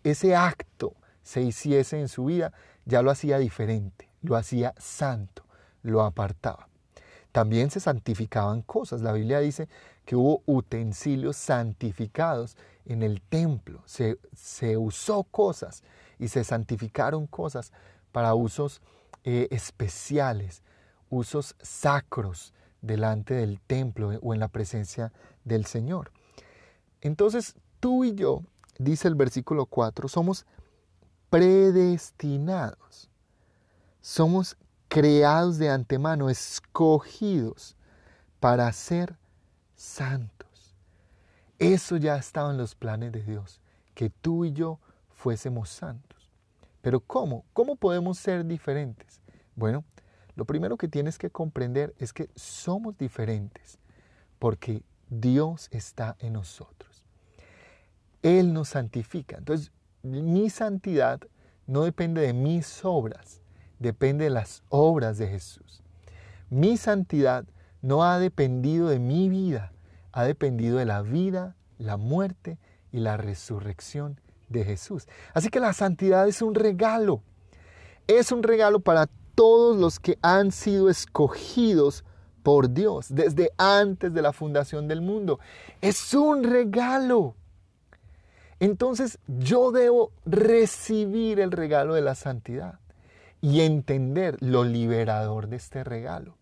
ese 0.04 0.36
acto 0.36 0.94
se 1.22 1.42
hiciese 1.42 2.00
en 2.00 2.08
su 2.08 2.26
vida, 2.26 2.52
ya 2.84 3.02
lo 3.02 3.10
hacía 3.10 3.38
diferente 3.38 4.08
lo 4.22 4.36
hacía 4.36 4.74
santo, 4.78 5.44
lo 5.82 6.02
apartaba. 6.02 6.68
También 7.32 7.70
se 7.70 7.80
santificaban 7.80 8.62
cosas. 8.62 9.02
La 9.02 9.12
Biblia 9.12 9.40
dice 9.40 9.68
que 10.04 10.16
hubo 10.16 10.42
utensilios 10.46 11.36
santificados 11.36 12.56
en 12.86 13.02
el 13.02 13.20
templo. 13.20 13.82
Se, 13.84 14.18
se 14.34 14.76
usó 14.76 15.24
cosas 15.24 15.82
y 16.18 16.28
se 16.28 16.42
santificaron 16.42 17.26
cosas 17.26 17.72
para 18.12 18.34
usos 18.34 18.80
eh, 19.24 19.48
especiales, 19.50 20.62
usos 21.10 21.54
sacros 21.60 22.52
delante 22.80 23.34
del 23.34 23.60
templo 23.60 24.18
o 24.22 24.34
en 24.34 24.40
la 24.40 24.48
presencia 24.48 25.12
del 25.44 25.66
Señor. 25.66 26.12
Entonces, 27.00 27.54
tú 27.80 28.04
y 28.04 28.14
yo, 28.14 28.42
dice 28.78 29.08
el 29.08 29.14
versículo 29.14 29.66
4, 29.66 30.08
somos 30.08 30.46
predestinados 31.30 33.08
somos 34.08 34.56
creados 34.88 35.58
de 35.58 35.68
antemano, 35.68 36.30
escogidos 36.30 37.76
para 38.40 38.72
ser 38.72 39.18
santos. 39.76 40.74
Eso 41.58 41.98
ya 41.98 42.16
estaba 42.16 42.50
en 42.50 42.56
los 42.56 42.74
planes 42.74 43.12
de 43.12 43.22
Dios, 43.22 43.60
que 43.94 44.08
tú 44.08 44.46
y 44.46 44.52
yo 44.52 44.78
fuésemos 45.10 45.68
santos. 45.68 46.30
Pero 46.80 47.00
¿cómo? 47.00 47.44
¿Cómo 47.52 47.76
podemos 47.76 48.18
ser 48.18 48.46
diferentes? 48.46 49.20
Bueno, 49.56 49.84
lo 50.38 50.44
primero 50.44 50.76
que 50.76 50.86
tienes 50.86 51.18
que 51.18 51.30
comprender 51.30 51.96
es 51.98 52.12
que 52.12 52.30
somos 52.36 52.96
diferentes 52.96 53.80
porque 54.38 54.84
Dios 55.10 55.66
está 55.72 56.14
en 56.20 56.34
nosotros. 56.34 57.02
Él 58.22 58.52
nos 58.52 58.68
santifica. 58.68 59.36
Entonces, 59.36 59.72
mi 60.04 60.48
santidad 60.48 61.20
no 61.66 61.82
depende 61.82 62.20
de 62.20 62.34
mis 62.34 62.84
obras, 62.84 63.42
depende 63.80 64.24
de 64.24 64.30
las 64.30 64.62
obras 64.68 65.18
de 65.18 65.26
Jesús. 65.26 65.82
Mi 66.50 66.76
santidad 66.76 67.44
no 67.82 68.04
ha 68.04 68.20
dependido 68.20 68.86
de 68.86 69.00
mi 69.00 69.28
vida, 69.28 69.72
ha 70.12 70.22
dependido 70.22 70.78
de 70.78 70.84
la 70.84 71.02
vida, 71.02 71.56
la 71.78 71.96
muerte 71.96 72.58
y 72.92 73.00
la 73.00 73.16
resurrección 73.16 74.20
de 74.48 74.64
Jesús. 74.64 75.08
Así 75.34 75.48
que 75.48 75.58
la 75.58 75.72
santidad 75.72 76.28
es 76.28 76.42
un 76.42 76.54
regalo. 76.54 77.24
Es 78.06 78.30
un 78.30 78.44
regalo 78.44 78.78
para 78.78 79.08
todos 79.38 79.76
los 79.76 80.00
que 80.00 80.18
han 80.20 80.50
sido 80.50 80.90
escogidos 80.90 82.02
por 82.42 82.70
Dios 82.74 83.06
desde 83.08 83.52
antes 83.56 84.12
de 84.12 84.20
la 84.20 84.32
fundación 84.32 84.88
del 84.88 85.00
mundo. 85.00 85.38
Es 85.80 86.12
un 86.12 86.42
regalo. 86.42 87.36
Entonces 88.58 89.20
yo 89.28 89.70
debo 89.70 90.10
recibir 90.26 91.38
el 91.38 91.52
regalo 91.52 91.94
de 91.94 92.00
la 92.00 92.16
santidad 92.16 92.80
y 93.40 93.60
entender 93.60 94.36
lo 94.40 94.64
liberador 94.64 95.46
de 95.46 95.54
este 95.54 95.84
regalo. 95.84 96.34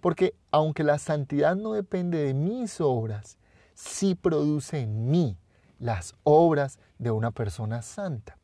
Porque 0.00 0.34
aunque 0.50 0.84
la 0.84 0.98
santidad 0.98 1.54
no 1.54 1.74
depende 1.74 2.16
de 2.16 2.32
mis 2.32 2.80
obras, 2.80 3.36
sí 3.74 4.14
produce 4.14 4.80
en 4.80 5.10
mí 5.10 5.36
las 5.78 6.14
obras 6.22 6.78
de 6.98 7.10
una 7.10 7.30
persona 7.30 7.82
santa. 7.82 8.38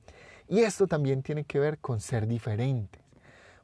Y 0.46 0.58
esto 0.58 0.86
también 0.86 1.22
tiene 1.22 1.44
que 1.44 1.58
ver 1.58 1.78
con 1.78 2.02
ser 2.02 2.26
diferentes. 2.26 3.07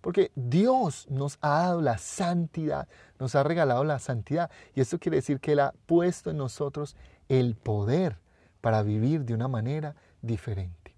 Porque 0.04 0.32
Dios 0.34 1.06
nos 1.08 1.38
ha 1.40 1.62
dado 1.62 1.80
la 1.80 1.96
santidad, 1.96 2.88
nos 3.18 3.34
ha 3.34 3.42
regalado 3.42 3.84
la 3.84 3.98
santidad. 3.98 4.50
Y 4.74 4.82
esto 4.82 4.98
quiere 4.98 5.16
decir 5.16 5.40
que 5.40 5.52
Él 5.52 5.60
ha 5.60 5.72
puesto 5.86 6.30
en 6.30 6.36
nosotros 6.36 6.94
el 7.30 7.54
poder 7.54 8.18
para 8.60 8.82
vivir 8.82 9.24
de 9.24 9.32
una 9.32 9.48
manera 9.48 9.96
diferente. 10.20 10.94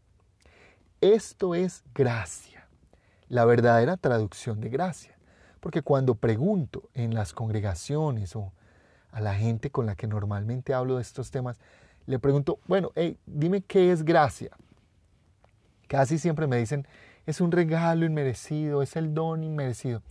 Esto 1.01 1.55
es 1.55 1.85
gracia 1.95 2.57
la 3.29 3.45
verdadera 3.45 3.97
traducción 3.97 4.61
de 4.61 4.71
gracia. 4.71 5.17
Porque 5.61 5.83
cuando 5.83 6.17
pregunto 6.17 6.89
en 6.93 7.15
las 7.15 7.33
congregaciones 7.33 8.35
o 8.35 8.53
a 9.13 9.21
la 9.21 9.35
gente 9.35 9.71
con 9.71 9.87
la 9.87 9.95
que 9.95 10.09
normalmente 10.09 10.75
hablo 10.75 10.97
de 10.97 11.03
estos 11.03 11.31
temas, 11.31 11.59
le 12.07 12.19
pregunto, 12.19 12.59
bueno, 12.67 12.91
dime 13.25 13.63
qué 13.63 13.93
es 13.93 14.05
gracia. 14.05 14.51
Casi 15.89 16.19
siempre 16.19 16.49
me 16.49 16.57
dicen, 16.57 16.89
es 17.27 17.41
un 17.41 17.53
regalo 17.53 18.07
inmerecido, 18.07 18.83
es 18.83 18.97
el 18.97 19.15
don 19.15 19.45
inmerecido. 19.45 20.03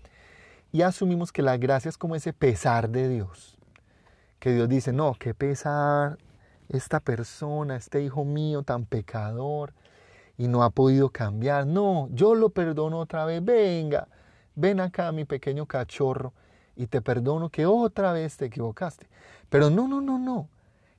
Y 0.71 0.81
asumimos 0.81 1.31
que 1.31 1.41
la 1.41 1.57
gracia 1.57 1.89
es 1.89 1.97
como 1.97 2.15
ese 2.15 2.33
pesar 2.33 2.89
de 2.89 3.07
Dios. 3.07 3.57
Que 4.39 4.53
Dios 4.53 4.67
dice, 4.69 4.91
no, 4.91 5.15
qué 5.17 5.33
pesar 5.33 6.17
esta 6.69 6.99
persona, 6.99 7.75
este 7.75 8.01
hijo 8.03 8.25
mío 8.25 8.63
tan 8.63 8.85
pecador, 8.85 9.73
y 10.37 10.47
no 10.47 10.63
ha 10.63 10.69
podido 10.69 11.09
cambiar. 11.09 11.65
No, 11.65 12.09
yo 12.11 12.35
lo 12.35 12.49
perdono 12.49 12.99
otra 12.99 13.25
vez. 13.25 13.43
Venga, 13.43 14.07
ven 14.55 14.79
acá 14.79 15.11
mi 15.11 15.25
pequeño 15.25 15.65
cachorro 15.65 16.33
y 16.75 16.87
te 16.87 17.01
perdono 17.01 17.49
que 17.49 17.65
otra 17.65 18.11
vez 18.11 18.37
te 18.37 18.45
equivocaste. 18.45 19.07
Pero 19.49 19.69
no, 19.69 19.87
no, 19.87 20.01
no, 20.01 20.19
no. 20.19 20.49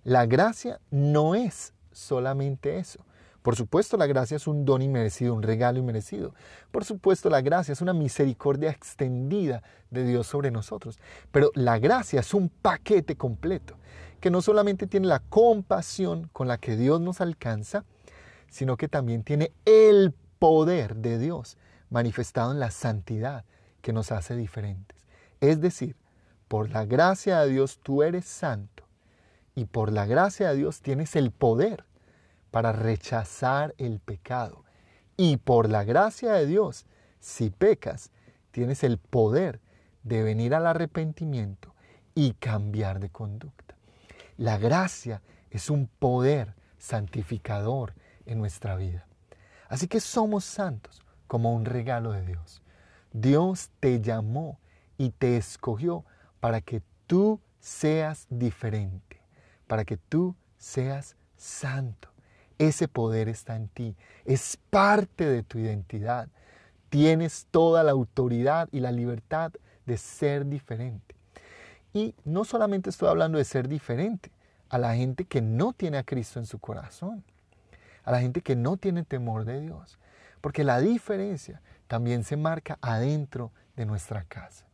La 0.05 0.27
gracia 0.27 0.81
no 0.91 1.35
es 1.35 1.75
solamente 1.93 2.79
eso. 2.79 3.01
Por 3.47 3.55
supuesto, 3.55 3.97
la 3.97 4.09
gracia 4.09 4.39
es 4.39 4.49
un 4.49 4.65
don 4.65 4.83
inmerecido, 4.83 5.33
un 5.33 5.45
regalo 5.45 5.79
inmerecido. 5.79 6.35
Por 6.73 6.85
supuesto, 6.85 7.31
la 7.31 7.43
gracia 7.43 7.71
es 7.71 7.81
una 7.81 7.93
misericordia 7.93 8.73
extendida 8.73 9.63
de 9.89 10.03
Dios 10.03 10.27
sobre 10.27 10.51
nosotros. 10.51 10.99
Pero 11.31 11.53
la 11.55 11.79
gracia 11.79 12.19
es 12.19 12.35
un 12.35 12.49
paquete 12.49 13.15
completo, 13.15 13.77
que 14.19 14.33
no 14.33 14.43
solamente 14.43 14.89
tiene 14.89 15.07
la 15.07 15.21
compasión 15.21 16.29
con 16.33 16.49
la 16.49 16.59
que 16.59 16.77
Dios 16.77 17.01
nos 17.01 17.21
alcanza, 17.21 17.85
sino 18.51 18.77
que 18.77 18.89
también 18.89 19.23
tiene 19.23 19.53
el 19.65 20.13
poder 20.41 20.97
de 20.97 21.17
Dios 21.17 21.57
manifestado 21.89 22.51
en 22.51 22.59
la 22.59 22.73
santidad 22.73 23.45
que 23.81 23.93
nos 23.93 24.11
hace 24.11 24.35
diferentes. 24.35 24.99
Es 25.41 25.61
decir, 25.61 25.95
por 26.49 26.69
la 26.71 26.85
gracia 26.85 27.43
de 27.43 27.51
Dios 27.53 27.79
tú 27.81 28.03
eres 28.03 28.25
santo 28.25 28.89
y 29.55 29.67
por 29.67 29.93
la 29.93 30.05
gracia 30.05 30.49
de 30.49 30.57
Dios 30.57 30.81
tienes 30.81 31.15
el 31.15 31.31
poder 31.31 31.85
para 32.51 32.73
rechazar 32.73 33.75
el 33.79 34.01
pecado. 34.01 34.65
Y 35.17 35.39
por 35.39 35.69
la 35.69 35.85
gracia 35.85 36.33
de 36.33 36.47
Dios, 36.47 36.87
si 37.21 37.51
pecas, 37.51 38.11
tienes 38.51 38.85
el 38.85 38.99
poder 38.99 39.61
de 40.03 40.23
venir 40.23 40.55
al 40.55 40.67
arrepentimiento 40.67 41.75
y 42.15 42.33
cambiar 42.35 43.01
de 43.01 43.11
conducta. 43.11 43.75
La 44.37 44.59
gracia 44.59 45.23
es 45.51 45.71
un 45.71 45.87
poder 45.87 46.55
santificador 46.79 47.95
en 48.27 48.39
nuestra 48.39 48.77
vida. 48.77 49.07
Así 49.69 49.89
que 49.89 50.01
somos 50.01 50.45
santos 50.45 51.03
como 51.27 51.55
un 51.55 51.65
regalo 51.65 52.13
de 52.13 52.25
Dios. 52.25 52.63
Dios 53.13 53.71
te 53.81 54.01
llamó 54.01 54.59
y 54.99 55.11
te 55.11 55.37
escogió 55.37 56.05
para 56.41 56.61
que 56.61 56.83
tú 57.07 57.41
seas 57.61 58.27
diferente, 58.31 59.21
para 59.67 59.85
que 59.85 59.97
tú 59.97 60.37
seas 60.59 61.17
santo. 61.37 62.16
Ese 62.59 62.89
poder 62.89 63.29
está 63.29 63.57
en 63.57 63.69
ti, 63.69 63.95
es 64.25 64.59
parte 64.71 65.27
de 65.27 65.43
tu 65.43 65.59
identidad. 65.59 66.29
Tienes 66.89 67.47
toda 67.51 67.83
la 67.83 67.93
autoridad 67.93 68.69
y 68.73 68.81
la 68.81 68.93
libertad 68.93 69.53
de 69.85 69.99
ser 69.99 70.47
diferente. 70.47 71.15
Y 71.93 72.15
no 72.25 72.45
solamente 72.45 72.91
estoy 72.91 73.09
hablando 73.09 73.39
de 73.39 73.45
ser 73.45 73.69
diferente 73.69 74.31
a 74.69 74.79
la 74.79 74.95
gente 74.95 75.25
que 75.25 75.41
no 75.41 75.73
tiene 75.73 75.99
a 75.99 76.05
Cristo 76.05 76.39
en 76.39 76.47
su 76.47 76.59
corazón, 76.59 77.25
a 78.05 78.13
la 78.13 78.21
gente 78.21 78.41
que 78.41 78.57
no 78.57 78.77
tiene 78.77 79.03
temor 79.05 79.45
de 79.45 79.61
Dios, 79.61 79.99
porque 80.41 80.65
la 80.65 80.81
diferencia 80.81 81.61
también 81.87 82.25
se 82.25 82.37
marca 82.37 82.79
adentro 82.81 83.53
de 83.77 83.87
nuestra 83.87 84.25
casa. 84.25 84.67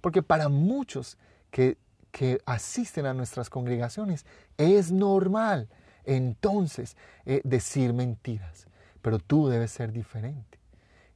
Porque 0.00 0.22
para 0.22 0.48
muchos 0.48 1.18
que, 1.50 1.78
que 2.10 2.40
asisten 2.46 3.06
a 3.06 3.14
nuestras 3.14 3.50
congregaciones 3.50 4.26
es 4.56 4.92
normal 4.92 5.68
entonces 6.04 6.96
eh, 7.26 7.40
decir 7.44 7.92
mentiras. 7.92 8.66
Pero 9.02 9.18
tú 9.18 9.48
debes 9.48 9.70
ser 9.70 9.92
diferente. 9.92 10.58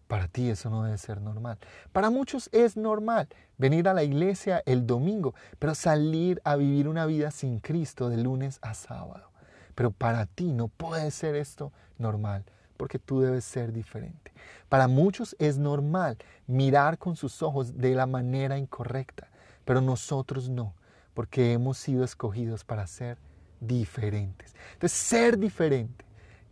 Para 0.09 0.27
ti 0.27 0.49
eso 0.49 0.71
no 0.71 0.83
debe 0.85 0.97
ser 0.97 1.21
normal. 1.21 1.59
Para 1.93 2.09
muchos 2.09 2.49
es 2.53 2.77
normal 2.77 3.29
venir 3.59 3.89
a 3.89 3.95
la 3.95 4.03
iglesia 4.03 4.63
el 4.65 4.87
domingo, 4.87 5.35
pero 5.59 5.75
salir 5.75 6.41
a 6.45 6.57
vivir 6.57 6.89
una 6.89 7.05
vida 7.05 7.31
sin 7.31 7.61
Cristo 7.61 8.09
de 8.09 8.17
lunes 8.17 8.59
a 8.63 8.73
sábado. 8.73 9.31
Pero 9.75 9.91
para 9.91 10.25
ti 10.25 10.53
no 10.53 10.69
puede 10.69 11.11
ser 11.11 11.35
esto 11.35 11.73
normal, 11.99 12.45
porque 12.79 12.99
tú 12.99 13.21
debes 13.21 13.45
ser 13.45 13.73
diferente. 13.73 14.33
Para 14.71 14.89
muchos 14.89 15.37
es 15.39 15.59
normal 15.59 16.17
mirar 16.47 16.97
con 16.97 17.15
sus 17.15 17.43
ojos 17.43 17.77
de 17.77 17.95
la 17.95 18.07
manera 18.07 18.57
incorrecta, 18.57 19.29
pero 19.67 19.83
nosotros 19.83 20.49
no, 20.49 20.75
porque 21.13 21.53
hemos 21.53 21.77
sido 21.77 22.03
escogidos 22.03 22.65
para 22.65 22.87
ser 22.87 23.19
diferentes. 23.61 24.55
Entonces, 24.75 24.99
ser 24.99 25.39
diferente 25.39 26.05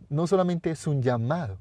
no 0.09 0.27
solamente 0.27 0.71
es 0.71 0.87
un 0.87 1.01
llamado, 1.01 1.57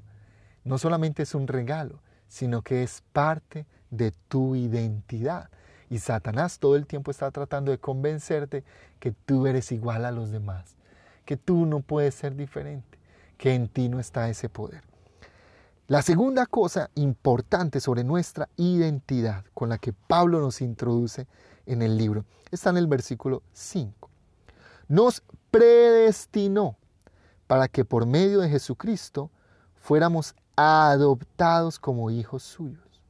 no 0.65 0.79
solamente 0.79 1.23
es 1.23 1.35
un 1.35 1.47
regalo, 1.47 2.01
sino 2.29 2.63
que 2.63 2.83
es 2.83 3.03
parte 3.13 3.67
de 3.91 4.13
tu 4.29 4.57
identidad. 4.57 5.51
Y 5.89 5.99
Satanás 5.99 6.59
todo 6.59 6.77
el 6.77 6.87
tiempo 6.87 7.11
está 7.11 7.31
tratando 7.31 7.71
de 7.71 7.79
convencerte 7.79 8.65
que 8.99 9.13
tú 9.13 9.47
eres 9.47 9.71
igual 9.73 10.05
a 10.05 10.11
los 10.11 10.31
demás, 10.31 10.77
que 11.25 11.37
tú 11.37 11.67
no 11.67 11.81
puedes 11.81 12.15
ser 12.15 12.35
diferente, 12.35 12.99
que 13.39 13.55
en 13.55 13.69
ti 13.69 13.89
no 13.89 14.01
está 14.01 14.29
ese 14.29 14.49
poder. 14.49 14.83
La 15.89 16.03
segunda 16.03 16.47
cosa 16.47 16.91
importante 16.97 17.79
sobre 17.79 18.03
nuestra 18.03 18.49
identidad 18.57 19.45
con 19.55 19.69
la 19.69 19.79
que 19.79 19.93
Pablo 19.93 20.41
nos 20.41 20.61
introduce 20.61 21.29
en 21.65 21.83
el 21.83 21.97
libro 21.97 22.25
está 22.51 22.71
en 22.71 22.79
el 22.79 22.89
versículo 22.89 23.45
5 23.53 24.11
nos 24.89 25.23
predestinó 25.51 26.77
para 27.47 27.69
que 27.69 27.85
por 27.85 28.07
medio 28.07 28.41
de 28.41 28.49
Jesucristo 28.49 29.31
fuéramos 29.75 30.35
adoptados 30.57 31.79
como 31.79 32.11
hijos 32.11 32.43
suyos, 32.43 33.03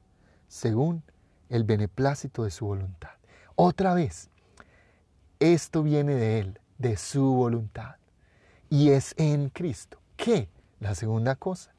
según 0.48 1.02
el 1.48 1.64
beneplácito 1.64 2.44
de 2.44 2.50
su 2.50 2.66
voluntad. 2.66 3.10
Otra 3.54 3.94
vez, 3.94 4.30
esto 5.40 5.82
viene 5.82 6.14
de 6.14 6.40
Él, 6.40 6.60
de 6.78 6.96
su 6.96 7.24
voluntad, 7.32 7.96
y 8.68 8.90
es 8.90 9.14
en 9.16 9.48
Cristo. 9.48 9.98
¿Qué? 10.16 10.48
La 10.80 10.94
segunda 10.94 11.36
cosa, 11.36 11.74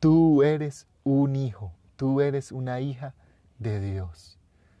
tú 0.00 0.42
eres 0.42 0.86
un 1.02 1.36
hijo, 1.36 1.72
tú 1.96 2.20
eres 2.20 2.52
una 2.52 2.80
hija 2.80 3.14
de 3.58 3.80
Dios. 3.80 4.38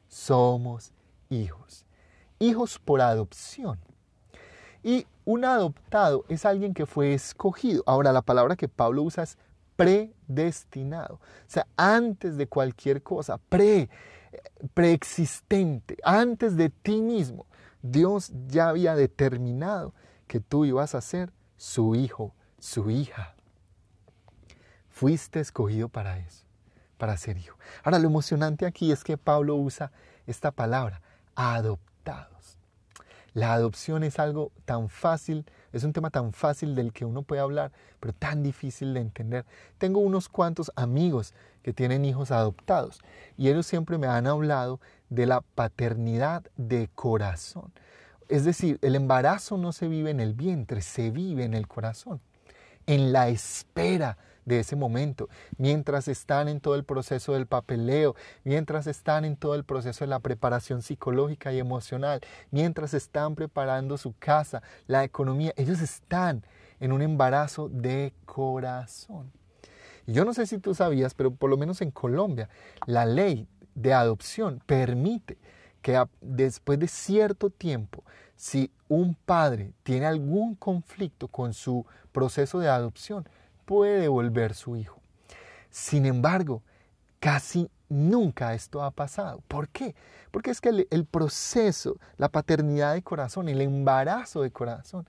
Somos 0.08 0.92
hijos, 1.28 1.84
hijos 2.38 2.78
por 2.78 3.00
adopción. 3.00 3.78
Y 4.84 5.06
un 5.24 5.46
adoptado 5.46 6.26
es 6.28 6.44
alguien 6.44 6.74
que 6.74 6.84
fue 6.84 7.14
escogido. 7.14 7.82
Ahora, 7.86 8.12
la 8.12 8.20
palabra 8.20 8.54
que 8.54 8.68
Pablo 8.68 9.02
usa 9.02 9.24
es 9.24 9.38
predestinado. 9.76 11.14
O 11.14 11.48
sea, 11.48 11.66
antes 11.76 12.36
de 12.36 12.46
cualquier 12.46 13.02
cosa, 13.02 13.38
pre, 13.48 13.88
preexistente, 14.74 15.96
antes 16.04 16.56
de 16.56 16.68
ti 16.68 17.00
mismo, 17.00 17.46
Dios 17.80 18.30
ya 18.46 18.68
había 18.68 18.94
determinado 18.94 19.94
que 20.26 20.38
tú 20.38 20.66
ibas 20.66 20.94
a 20.94 21.00
ser 21.00 21.32
su 21.56 21.94
hijo, 21.94 22.34
su 22.58 22.90
hija. 22.90 23.34
Fuiste 24.90 25.40
escogido 25.40 25.88
para 25.88 26.18
eso, 26.18 26.44
para 26.98 27.16
ser 27.16 27.38
hijo. 27.38 27.56
Ahora, 27.82 27.98
lo 27.98 28.06
emocionante 28.06 28.66
aquí 28.66 28.92
es 28.92 29.02
que 29.02 29.16
Pablo 29.16 29.56
usa 29.56 29.92
esta 30.26 30.50
palabra, 30.50 31.00
adoptado. 31.34 32.34
La 33.34 33.52
adopción 33.52 34.04
es 34.04 34.20
algo 34.20 34.52
tan 34.64 34.88
fácil, 34.88 35.44
es 35.72 35.82
un 35.82 35.92
tema 35.92 36.10
tan 36.10 36.32
fácil 36.32 36.76
del 36.76 36.92
que 36.92 37.04
uno 37.04 37.22
puede 37.22 37.42
hablar, 37.42 37.72
pero 37.98 38.12
tan 38.12 38.44
difícil 38.44 38.94
de 38.94 39.00
entender. 39.00 39.44
Tengo 39.76 39.98
unos 39.98 40.28
cuantos 40.28 40.70
amigos 40.76 41.34
que 41.62 41.72
tienen 41.72 42.04
hijos 42.04 42.30
adoptados 42.30 43.00
y 43.36 43.48
ellos 43.48 43.66
siempre 43.66 43.98
me 43.98 44.06
han 44.06 44.28
hablado 44.28 44.80
de 45.10 45.26
la 45.26 45.40
paternidad 45.40 46.44
de 46.56 46.88
corazón. 46.94 47.72
Es 48.28 48.44
decir, 48.44 48.78
el 48.82 48.94
embarazo 48.94 49.58
no 49.58 49.72
se 49.72 49.88
vive 49.88 50.10
en 50.10 50.20
el 50.20 50.34
vientre, 50.34 50.80
se 50.80 51.10
vive 51.10 51.44
en 51.44 51.54
el 51.54 51.66
corazón, 51.66 52.20
en 52.86 53.12
la 53.12 53.28
espera 53.28 54.16
de 54.44 54.60
ese 54.60 54.76
momento, 54.76 55.28
mientras 55.56 56.08
están 56.08 56.48
en 56.48 56.60
todo 56.60 56.74
el 56.74 56.84
proceso 56.84 57.32
del 57.32 57.46
papeleo, 57.46 58.14
mientras 58.44 58.86
están 58.86 59.24
en 59.24 59.36
todo 59.36 59.54
el 59.54 59.64
proceso 59.64 60.04
de 60.04 60.08
la 60.08 60.20
preparación 60.20 60.82
psicológica 60.82 61.52
y 61.52 61.58
emocional, 61.58 62.20
mientras 62.50 62.94
están 62.94 63.34
preparando 63.34 63.96
su 63.98 64.14
casa, 64.18 64.62
la 64.86 65.04
economía, 65.04 65.52
ellos 65.56 65.80
están 65.80 66.44
en 66.80 66.92
un 66.92 67.02
embarazo 67.02 67.68
de 67.68 68.12
corazón. 68.26 69.32
Y 70.06 70.12
yo 70.12 70.24
no 70.24 70.34
sé 70.34 70.46
si 70.46 70.58
tú 70.58 70.74
sabías, 70.74 71.14
pero 71.14 71.30
por 71.34 71.50
lo 71.50 71.56
menos 71.56 71.80
en 71.80 71.90
Colombia, 71.90 72.48
la 72.86 73.06
ley 73.06 73.48
de 73.74 73.94
adopción 73.94 74.62
permite 74.66 75.38
que 75.82 76.02
después 76.20 76.78
de 76.78 76.88
cierto 76.88 77.50
tiempo, 77.50 78.04
si 78.36 78.70
un 78.88 79.14
padre 79.14 79.72
tiene 79.82 80.06
algún 80.06 80.54
conflicto 80.54 81.28
con 81.28 81.54
su 81.54 81.86
proceso 82.12 82.58
de 82.58 82.68
adopción, 82.68 83.28
puede 83.64 84.00
devolver 84.00 84.54
su 84.54 84.76
hijo. 84.76 85.00
Sin 85.70 86.06
embargo, 86.06 86.62
casi 87.20 87.70
nunca 87.88 88.54
esto 88.54 88.82
ha 88.82 88.90
pasado. 88.90 89.42
¿Por 89.48 89.68
qué? 89.68 89.94
Porque 90.30 90.50
es 90.50 90.60
que 90.60 90.86
el, 90.90 91.04
proceso, 91.06 91.96
la 92.16 92.28
paternidad 92.28 92.94
de 92.94 93.02
corazón, 93.02 93.48
el 93.48 93.60
embarazo 93.60 94.42
de 94.42 94.50
corazón, 94.50 95.06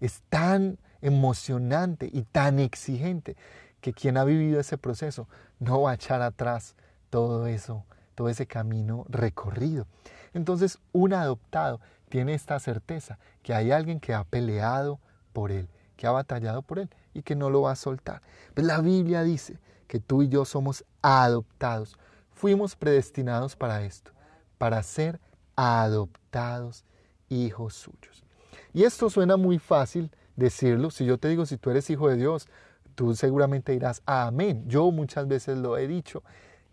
es 0.00 0.22
tan 0.28 0.78
emocionante 1.00 2.08
y 2.12 2.22
tan 2.22 2.58
exigente 2.58 3.36
que 3.80 3.92
quien 3.92 4.16
ha 4.16 4.24
vivido 4.24 4.60
ese 4.60 4.78
proceso 4.78 5.28
no 5.58 5.82
va 5.82 5.92
a 5.92 5.94
echar 5.94 6.22
atrás 6.22 6.74
todo 7.10 7.46
eso, 7.46 7.84
todo 8.14 8.28
ese 8.28 8.46
camino 8.46 9.04
recorrido. 9.08 9.86
Entonces, 10.34 10.78
un 10.92 11.12
adoptado 11.12 11.80
tiene 12.08 12.34
esta 12.34 12.58
certeza 12.58 13.18
que 13.42 13.54
hay 13.54 13.70
alguien 13.70 14.00
que 14.00 14.14
ha 14.14 14.24
peleado 14.24 14.98
por 15.32 15.52
él, 15.52 15.68
que 15.96 16.06
ha 16.06 16.10
batallado 16.10 16.62
por 16.62 16.78
él 16.78 16.90
y 17.18 17.22
que 17.22 17.36
no 17.36 17.50
lo 17.50 17.62
va 17.62 17.72
a 17.72 17.76
soltar. 17.76 18.22
Pues 18.54 18.66
la 18.66 18.80
Biblia 18.80 19.22
dice 19.22 19.58
que 19.86 20.00
tú 20.00 20.22
y 20.22 20.28
yo 20.28 20.44
somos 20.44 20.84
adoptados. 21.02 21.96
Fuimos 22.32 22.76
predestinados 22.76 23.56
para 23.56 23.82
esto, 23.82 24.12
para 24.58 24.82
ser 24.82 25.20
adoptados 25.56 26.84
hijos 27.28 27.74
suyos. 27.74 28.24
Y 28.72 28.84
esto 28.84 29.10
suena 29.10 29.36
muy 29.36 29.58
fácil 29.58 30.10
decirlo. 30.36 30.90
Si 30.90 31.04
yo 31.04 31.18
te 31.18 31.28
digo, 31.28 31.46
si 31.46 31.56
tú 31.56 31.70
eres 31.70 31.90
hijo 31.90 32.08
de 32.08 32.16
Dios, 32.16 32.46
tú 32.94 33.14
seguramente 33.14 33.72
dirás, 33.72 34.02
amén. 34.06 34.64
Yo 34.68 34.90
muchas 34.90 35.26
veces 35.26 35.58
lo 35.58 35.76
he 35.76 35.88
dicho 35.88 36.22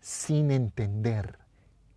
sin 0.00 0.50
entender 0.50 1.38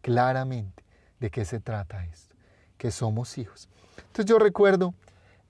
claramente 0.02 0.84
de 1.20 1.30
qué 1.30 1.46
se 1.46 1.60
trata 1.60 2.06
esto, 2.06 2.36
que 2.78 2.90
somos 2.92 3.38
hijos. 3.38 3.70
Entonces 3.98 4.26
yo 4.26 4.40
recuerdo 4.40 4.96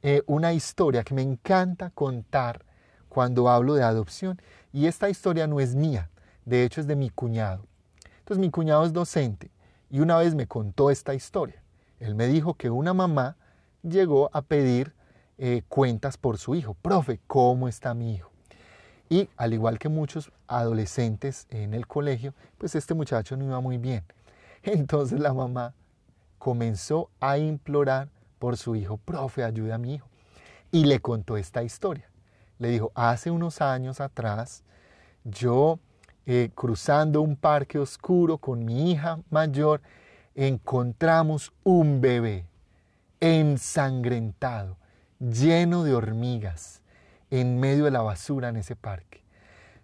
eh, 0.02 0.24
una 0.28 0.54
historia 0.54 1.04
que 1.04 1.14
me 1.14 1.22
encanta 1.22 1.92
contar 1.92 2.66
cuando 3.10 3.50
hablo 3.50 3.74
de 3.74 3.84
adopción 3.84 4.42
y 4.72 4.86
esta 4.86 5.10
historia 5.10 5.48
no 5.48 5.60
es 5.60 5.76
mía, 5.76 6.10
de 6.46 6.64
hecho 6.64 6.80
es 6.80 6.88
de 6.88 6.96
mi 6.96 7.10
cuñado. 7.10 7.66
Entonces 8.20 8.40
mi 8.40 8.52
cuñado 8.52 8.86
es 8.86 8.94
docente 8.94 9.52
y 9.90 10.00
una 10.00 10.18
vez 10.18 10.36
me 10.36 10.48
contó 10.48 10.92
esta 10.92 11.14
historia. 11.14 11.62
Él 12.00 12.16
me 12.16 12.28
dijo 12.28 12.54
que 12.54 12.70
una 12.70 12.94
mamá 12.94 13.36
llegó 13.82 14.30
a 14.34 14.42
pedir 14.42 14.94
eh, 15.38 15.64
cuentas 15.68 16.18
por 16.18 16.38
su 16.38 16.56
hijo. 16.56 16.76
Profe, 16.76 17.20
¿cómo 17.28 17.68
está 17.68 17.94
mi 17.94 18.14
hijo? 18.14 18.30
Y 19.10 19.28
al 19.38 19.54
igual 19.54 19.80
que 19.80 19.90
muchos 19.90 20.32
adolescentes 20.48 21.48
en 21.50 21.74
el 21.74 21.88
colegio, 21.88 22.34
pues 22.58 22.76
este 22.76 22.94
muchacho 22.94 23.36
no 23.36 23.46
iba 23.46 23.60
muy 23.60 23.78
bien. 23.78 24.04
Entonces 24.64 25.20
la 25.20 25.34
mamá 25.34 25.74
comenzó 26.38 27.10
a 27.20 27.38
implorar 27.38 28.10
por 28.38 28.56
su 28.58 28.76
hijo, 28.76 28.98
profe, 28.98 29.44
ayuda 29.44 29.76
a 29.76 29.78
mi 29.78 29.96
hijo. 29.96 30.08
Y 30.72 30.86
le 30.86 31.00
contó 31.00 31.36
esta 31.36 31.64
historia. 31.64 32.09
Le 32.60 32.70
dijo, 32.70 32.92
hace 32.94 33.32
unos 33.32 33.62
años 33.62 34.02
atrás, 34.02 34.64
yo 35.24 35.80
eh, 36.26 36.52
cruzando 36.54 37.22
un 37.22 37.36
parque 37.36 37.80
oscuro 37.80 38.38
con 38.38 38.64
mi 38.66 38.92
hija 38.92 39.20
mayor, 39.30 39.82
encontramos 40.36 41.52
un 41.64 42.02
bebé 42.02 42.46
ensangrentado, 43.20 44.78
lleno 45.20 45.84
de 45.84 45.94
hormigas, 45.94 46.82
en 47.32 47.60
medio 47.60 47.86
de 47.86 47.92
la 47.92 48.02
basura 48.02 48.50
en 48.50 48.58
ese 48.58 48.76
parque. 48.76 49.24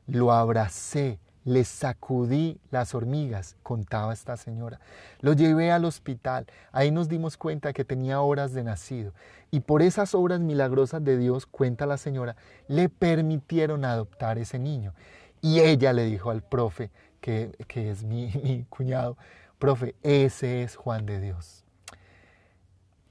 Lo 0.08 0.32
abracé, 0.32 1.20
le 1.46 1.64
sacudí 1.64 2.60
las 2.72 2.96
hormigas, 2.96 3.56
contaba 3.62 4.12
esta 4.12 4.36
señora. 4.36 4.80
Lo 5.22 5.34
llevé 5.34 5.72
al 5.72 5.86
hospital. 5.86 6.48
Ahí 6.72 6.90
nos 6.90 7.08
dimos 7.08 7.38
cuenta 7.38 7.72
que 7.72 7.86
tenía 7.86 8.20
horas 8.20 8.54
de 8.54 8.64
nacido. 8.64 9.14
Y 9.52 9.60
por 9.60 9.84
esas 9.84 10.16
obras 10.16 10.40
milagrosas 10.40 11.04
de 11.04 11.18
Dios, 11.18 11.46
cuenta 11.46 11.86
la 11.86 11.98
señora, 11.98 12.36
le 12.68 12.90
permitieron 12.90 13.86
adoptar 13.86 14.40
ese 14.40 14.58
niño. 14.58 14.94
Y 15.40 15.60
ella 15.60 15.94
le 15.94 16.06
dijo 16.06 16.32
al 16.32 16.42
profe, 16.42 16.90
que, 17.22 17.56
es 17.76 18.04
mi, 18.04 18.32
mi 18.44 18.66
cuñado, 18.68 19.16
profe, 19.60 19.96
ese 20.02 20.64
es 20.64 20.76
Juan 20.76 21.06
de 21.06 21.22
Dios. 21.22 21.64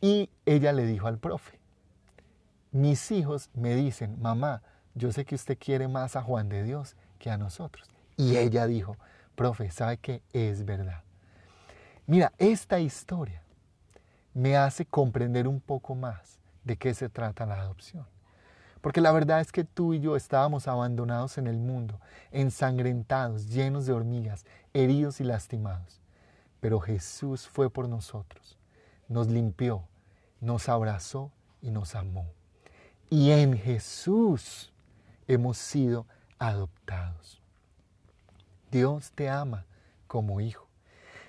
Y 0.00 0.28
ella 0.44 0.72
le 0.72 0.86
dijo 0.86 1.06
al 1.06 1.18
profe, 1.18 1.58
mis 2.72 3.12
hijos 3.12 3.48
me 3.54 3.76
dicen, 3.76 4.20
mamá, 4.20 4.62
yo 4.96 5.12
sé 5.12 5.24
que 5.24 5.36
usted 5.36 5.56
quiere 5.56 5.86
más 5.86 6.16
a 6.16 6.22
Juan 6.22 6.48
de 6.48 6.64
Dios 6.64 6.96
que 7.20 7.30
a 7.30 7.38
nosotros. 7.38 7.93
Y 8.16 8.36
ella 8.36 8.66
dijo, 8.66 8.96
profe, 9.34 9.70
¿sabe 9.70 9.98
que 9.98 10.22
es 10.32 10.64
verdad? 10.64 11.02
Mira, 12.06 12.32
esta 12.38 12.80
historia 12.80 13.42
me 14.34 14.56
hace 14.56 14.84
comprender 14.84 15.48
un 15.48 15.60
poco 15.60 15.94
más 15.94 16.38
de 16.64 16.76
qué 16.76 16.94
se 16.94 17.08
trata 17.08 17.46
la 17.46 17.60
adopción. 17.60 18.06
Porque 18.80 19.00
la 19.00 19.12
verdad 19.12 19.40
es 19.40 19.50
que 19.50 19.64
tú 19.64 19.94
y 19.94 20.00
yo 20.00 20.14
estábamos 20.14 20.68
abandonados 20.68 21.38
en 21.38 21.46
el 21.46 21.56
mundo, 21.56 21.98
ensangrentados, 22.32 23.48
llenos 23.48 23.86
de 23.86 23.94
hormigas, 23.94 24.44
heridos 24.74 25.20
y 25.20 25.24
lastimados. 25.24 26.02
Pero 26.60 26.80
Jesús 26.80 27.48
fue 27.48 27.70
por 27.70 27.88
nosotros, 27.88 28.58
nos 29.08 29.28
limpió, 29.28 29.84
nos 30.40 30.68
abrazó 30.68 31.32
y 31.62 31.70
nos 31.70 31.94
amó. 31.94 32.26
Y 33.08 33.30
en 33.30 33.56
Jesús 33.56 34.72
hemos 35.26 35.56
sido 35.56 36.06
adoptados. 36.38 37.43
Dios 38.74 39.12
te 39.12 39.30
ama 39.30 39.66
como 40.08 40.40
hijo. 40.40 40.66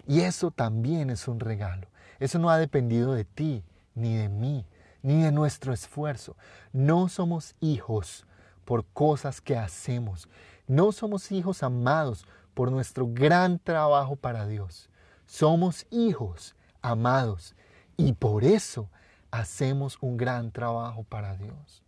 Y 0.07 0.21
eso 0.21 0.49
también 0.49 1.11
es 1.11 1.27
un 1.27 1.39
regalo. 1.39 1.87
Eso 2.19 2.39
no 2.39 2.49
ha 2.49 2.57
dependido 2.57 3.13
de 3.13 3.23
ti, 3.23 3.63
ni 3.93 4.15
de 4.15 4.29
mí, 4.29 4.65
ni 5.03 5.21
de 5.21 5.31
nuestro 5.31 5.71
esfuerzo. 5.71 6.35
No 6.73 7.07
somos 7.07 7.55
hijos 7.59 8.25
por 8.65 8.83
cosas 8.83 9.41
que 9.41 9.55
hacemos. 9.55 10.27
No 10.65 10.91
somos 10.91 11.31
hijos 11.31 11.61
amados 11.61 12.25
por 12.55 12.71
nuestro 12.71 13.05
gran 13.07 13.59
trabajo 13.59 14.15
para 14.15 14.47
Dios. 14.47 14.89
Somos 15.27 15.85
hijos 15.91 16.55
amados 16.81 17.55
y 17.95 18.13
por 18.13 18.43
eso 18.43 18.89
hacemos 19.29 19.99
un 20.01 20.17
gran 20.17 20.51
trabajo 20.51 21.03
para 21.03 21.35
Dios. 21.35 21.83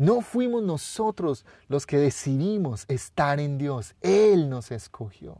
No 0.00 0.22
fuimos 0.22 0.62
nosotros 0.62 1.44
los 1.68 1.84
que 1.84 1.98
decidimos 1.98 2.86
estar 2.88 3.38
en 3.38 3.58
Dios. 3.58 3.94
Él 4.00 4.48
nos 4.48 4.70
escogió. 4.70 5.36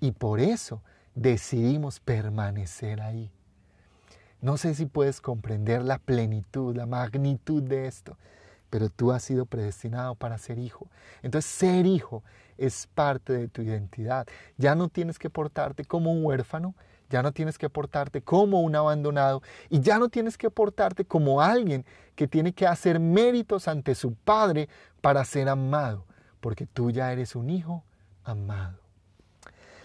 Y 0.00 0.10
por 0.10 0.40
eso 0.40 0.82
decidimos 1.14 2.00
permanecer 2.00 3.00
ahí. 3.00 3.30
No 4.40 4.56
sé 4.56 4.74
si 4.74 4.86
puedes 4.86 5.20
comprender 5.20 5.82
la 5.82 5.98
plenitud, 5.98 6.74
la 6.74 6.86
magnitud 6.86 7.62
de 7.62 7.86
esto, 7.86 8.18
pero 8.70 8.88
tú 8.88 9.12
has 9.12 9.22
sido 9.22 9.46
predestinado 9.46 10.16
para 10.16 10.36
ser 10.36 10.58
hijo. 10.58 10.88
Entonces 11.22 11.48
ser 11.48 11.86
hijo 11.86 12.24
es 12.58 12.88
parte 12.92 13.34
de 13.34 13.46
tu 13.46 13.62
identidad. 13.62 14.26
Ya 14.58 14.74
no 14.74 14.88
tienes 14.88 15.16
que 15.16 15.30
portarte 15.30 15.84
como 15.84 16.10
un 16.10 16.24
huérfano, 16.24 16.74
ya 17.10 17.22
no 17.22 17.32
tienes 17.32 17.58
que 17.58 17.68
portarte 17.68 18.22
como 18.22 18.60
un 18.62 18.74
abandonado 18.74 19.42
y 19.68 19.80
ya 19.80 19.98
no 19.98 20.08
tienes 20.08 20.36
que 20.36 20.50
portarte 20.50 21.04
como 21.04 21.40
alguien 21.40 21.84
que 22.14 22.26
tiene 22.26 22.52
que 22.52 22.66
hacer 22.66 22.98
méritos 22.98 23.68
ante 23.68 23.94
su 23.94 24.14
Padre 24.14 24.68
para 25.00 25.24
ser 25.24 25.48
amado, 25.48 26.04
porque 26.40 26.66
tú 26.66 26.90
ya 26.90 27.12
eres 27.12 27.36
un 27.36 27.50
hijo 27.50 27.84
amado. 28.24 28.78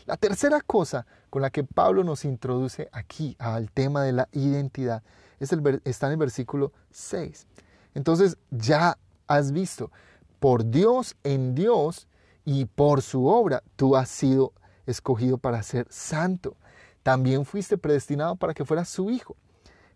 La 0.06 0.18
tercera 0.18 0.62
cosa 0.62 1.06
con 1.30 1.42
la 1.42 1.50
que 1.50 1.64
Pablo 1.64 2.04
nos 2.04 2.26
introduce 2.26 2.90
aquí 2.92 3.36
al 3.40 3.72
tema 3.72 4.04
de 4.04 4.12
la 4.14 4.28
identidad 4.32 5.04
está 5.40 6.08
en 6.08 6.12
el 6.12 6.18
versículo 6.18 6.72
6. 6.92 7.48
Entonces 7.94 8.38
ya 8.50 8.98
has 9.28 9.52
visto, 9.52 9.92
por 10.40 10.70
Dios, 10.70 11.16
en 11.24 11.56
Dios 11.56 12.08
y 12.46 12.66
por 12.66 13.02
su 13.02 13.28
obra, 13.28 13.64
tú 13.76 13.96
has 13.96 14.10
sido 14.10 14.54
escogido 14.86 15.38
para 15.38 15.62
ser 15.64 15.88
santo 15.90 16.58
también 17.04 17.46
fuiste 17.46 17.78
predestinado 17.78 18.36
para 18.36 18.54
que 18.54 18.66
fueras 18.66 18.90
su 18.90 19.10
hijo. 19.10 19.36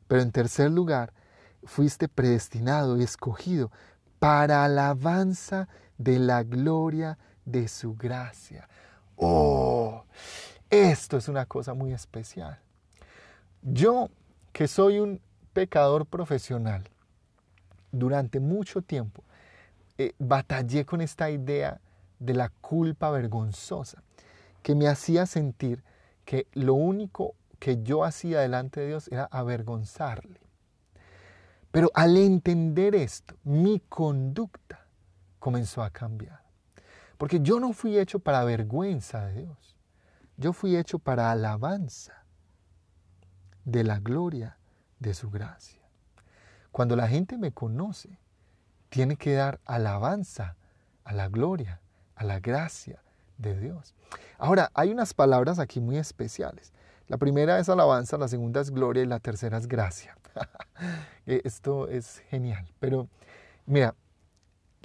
Pero 0.07 0.21
en 0.21 0.31
tercer 0.31 0.71
lugar, 0.71 1.13
fuiste 1.63 2.07
predestinado 2.07 2.97
y 2.97 3.03
escogido 3.03 3.71
para 4.19 4.63
alabanza 4.63 5.67
de 5.97 6.19
la 6.19 6.43
gloria 6.43 7.17
de 7.45 7.67
su 7.67 7.95
gracia. 7.95 8.67
Oh, 9.15 10.03
esto 10.69 11.17
es 11.17 11.27
una 11.27 11.45
cosa 11.45 11.73
muy 11.73 11.93
especial. 11.93 12.59
Yo, 13.61 14.09
que 14.51 14.67
soy 14.67 14.99
un 14.99 15.21
pecador 15.53 16.05
profesional, 16.05 16.89
durante 17.91 18.39
mucho 18.39 18.81
tiempo 18.81 19.23
eh, 19.97 20.13
batallé 20.19 20.85
con 20.85 21.01
esta 21.01 21.29
idea 21.29 21.79
de 22.19 22.33
la 22.33 22.49
culpa 22.49 23.09
vergonzosa 23.09 24.03
que 24.61 24.75
me 24.75 24.87
hacía 24.87 25.25
sentir 25.25 25.83
que 26.25 26.47
lo 26.53 26.73
único 26.73 27.35
que 27.59 27.81
yo 27.83 28.03
hacía 28.03 28.41
delante 28.41 28.81
de 28.81 28.87
Dios 28.87 29.07
era 29.11 29.25
avergonzarle. 29.25 30.41
Pero 31.71 31.91
al 31.93 32.17
entender 32.17 32.95
esto, 32.95 33.35
mi 33.43 33.79
conducta 33.79 34.87
comenzó 35.39 35.83
a 35.83 35.89
cambiar. 35.89 36.43
Porque 37.17 37.39
yo 37.41 37.59
no 37.59 37.73
fui 37.73 37.97
hecho 37.97 38.19
para 38.19 38.43
vergüenza 38.43 39.25
de 39.27 39.43
Dios. 39.43 39.77
Yo 40.37 40.51
fui 40.51 40.75
hecho 40.75 40.99
para 40.99 41.31
alabanza 41.31 42.25
de 43.63 43.83
la 43.83 43.99
gloria 43.99 44.57
de 44.99 45.13
su 45.13 45.29
gracia. 45.29 45.81
Cuando 46.71 46.95
la 46.95 47.07
gente 47.07 47.37
me 47.37 47.51
conoce, 47.51 48.19
tiene 48.89 49.15
que 49.15 49.33
dar 49.33 49.59
alabanza 49.65 50.57
a 51.03 51.13
la 51.13 51.29
gloria, 51.29 51.81
a 52.15 52.25
la 52.25 52.39
gracia 52.39 53.04
de 53.37 53.59
Dios. 53.59 53.93
Ahora, 54.37 54.71
hay 54.73 54.91
unas 54.91 55.13
palabras 55.13 55.59
aquí 55.59 55.79
muy 55.79 55.97
especiales. 55.97 56.73
La 57.07 57.17
primera 57.17 57.59
es 57.59 57.69
alabanza, 57.69 58.17
la 58.17 58.27
segunda 58.27 58.61
es 58.61 58.71
gloria 58.71 59.03
y 59.03 59.05
la 59.05 59.19
tercera 59.19 59.57
es 59.57 59.67
gracia. 59.67 60.17
Eh, 61.27 61.41
esto 61.43 61.87
es 61.87 62.19
genial. 62.29 62.67
Pero 62.79 63.07
mira, 63.65 63.95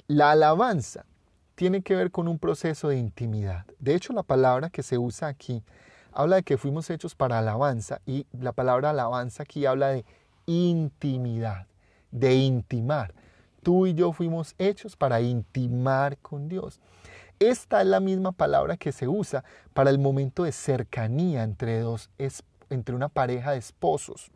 la 0.07 0.31
alabanza 0.31 1.05
tiene 1.53 1.83
que 1.83 1.93
ver 1.93 2.09
con 2.09 2.27
un 2.27 2.39
proceso 2.39 2.87
de 2.89 2.97
intimidad. 2.97 3.65
De 3.77 3.93
hecho, 3.93 4.13
la 4.13 4.23
palabra 4.23 4.71
que 4.71 4.81
se 4.81 4.97
usa 4.97 5.27
aquí 5.27 5.63
habla 6.11 6.37
de 6.37 6.43
que 6.43 6.57
fuimos 6.57 6.89
hechos 6.89 7.13
para 7.13 7.37
alabanza 7.37 8.01
y 8.07 8.25
la 8.31 8.53
palabra 8.53 8.89
alabanza 8.89 9.43
aquí 9.43 9.67
habla 9.67 9.89
de 9.89 10.05
intimidad, 10.47 11.67
de 12.09 12.33
intimar. 12.33 13.13
Tú 13.61 13.85
y 13.85 13.93
yo 13.93 14.11
fuimos 14.11 14.55
hechos 14.57 14.95
para 14.95 15.21
intimar 15.21 16.17
con 16.17 16.49
Dios. 16.49 16.79
Esta 17.41 17.81
es 17.81 17.87
la 17.87 17.99
misma 17.99 18.33
palabra 18.33 18.77
que 18.77 18.91
se 18.91 19.07
usa 19.07 19.43
para 19.73 19.89
el 19.89 19.97
momento 19.97 20.43
de 20.43 20.51
cercanía 20.51 21.41
entre, 21.41 21.79
dos, 21.79 22.11
entre 22.69 22.93
una 22.93 23.09
pareja 23.09 23.53
de 23.53 23.57
esposos. 23.57 24.29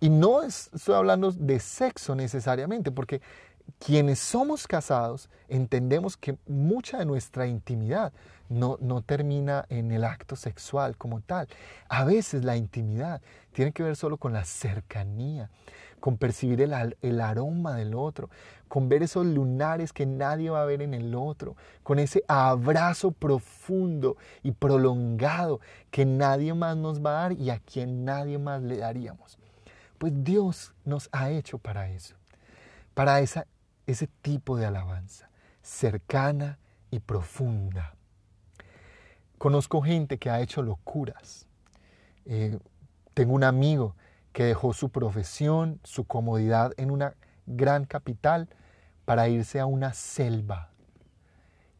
Y 0.00 0.08
no 0.08 0.42
estoy 0.42 0.94
hablando 0.94 1.30
de 1.30 1.60
sexo 1.60 2.14
necesariamente, 2.14 2.90
porque 2.90 3.20
quienes 3.78 4.18
somos 4.18 4.66
casados 4.66 5.28
entendemos 5.46 6.16
que 6.16 6.38
mucha 6.46 7.00
de 7.00 7.04
nuestra 7.04 7.46
intimidad 7.46 8.14
no, 8.48 8.78
no, 8.80 9.02
termina 9.02 9.66
en 9.68 9.92
el 9.92 10.02
acto 10.02 10.34
sexual 10.34 10.96
como 10.96 11.20
tal. 11.20 11.48
A 11.90 12.04
veces 12.04 12.44
la 12.44 12.56
intimidad 12.56 13.20
tiene 13.52 13.72
que 13.72 13.82
ver 13.82 13.94
solo 13.94 14.16
con 14.16 14.32
la 14.32 14.46
cercanía, 14.46 15.50
con 16.02 16.18
percibir 16.18 16.60
el, 16.60 17.20
aroma 17.20 17.76
del 17.76 17.94
otro, 17.94 18.28
con 18.66 18.88
ver 18.88 19.04
esos 19.04 19.24
lunares 19.24 19.92
que 19.92 20.04
nadie 20.04 20.50
va 20.50 20.62
a 20.62 20.66
ver 20.66 20.82
en 20.82 20.94
el 20.94 21.14
otro, 21.14 21.56
con 21.84 22.00
ese 22.00 22.24
abrazo 22.26 23.12
profundo 23.12 24.16
y 24.42 24.50
prolongado 24.50 25.60
que 25.92 26.04
nadie 26.04 26.54
más 26.54 26.76
nos 26.76 27.00
va 27.00 27.10
a 27.10 27.22
dar 27.22 27.32
y 27.34 27.50
a 27.50 27.60
quien 27.60 28.04
nadie 28.04 28.36
más 28.36 28.62
le 28.62 28.78
daríamos. 28.78 29.38
Pues 29.98 30.12
Dios 30.24 30.74
nos 30.84 31.08
ha 31.12 31.30
hecho 31.30 31.58
para 31.58 31.88
eso, 31.88 32.16
para 32.94 33.20
esa 33.20 33.46
ese 33.86 34.08
tipo 34.22 34.56
de 34.56 34.66
alabanza, 34.66 35.30
cercana 35.62 36.58
y 36.90 36.98
profunda. 36.98 37.94
Conozco 39.38 39.82
gente 39.82 40.18
que 40.18 40.30
ha 40.30 40.40
hecho 40.40 40.62
locuras. 40.62 41.46
Eh, 42.24 42.58
tengo 43.14 43.34
un 43.34 43.44
amigo 43.44 43.94
que 44.32 44.44
dejó 44.44 44.72
su 44.72 44.88
profesión, 44.88 45.80
su 45.84 46.04
comodidad 46.04 46.72
en 46.76 46.90
una 46.90 47.14
gran 47.46 47.84
capital 47.84 48.48
para 49.04 49.28
irse 49.28 49.60
a 49.60 49.66
una 49.66 49.92
selva. 49.92 50.70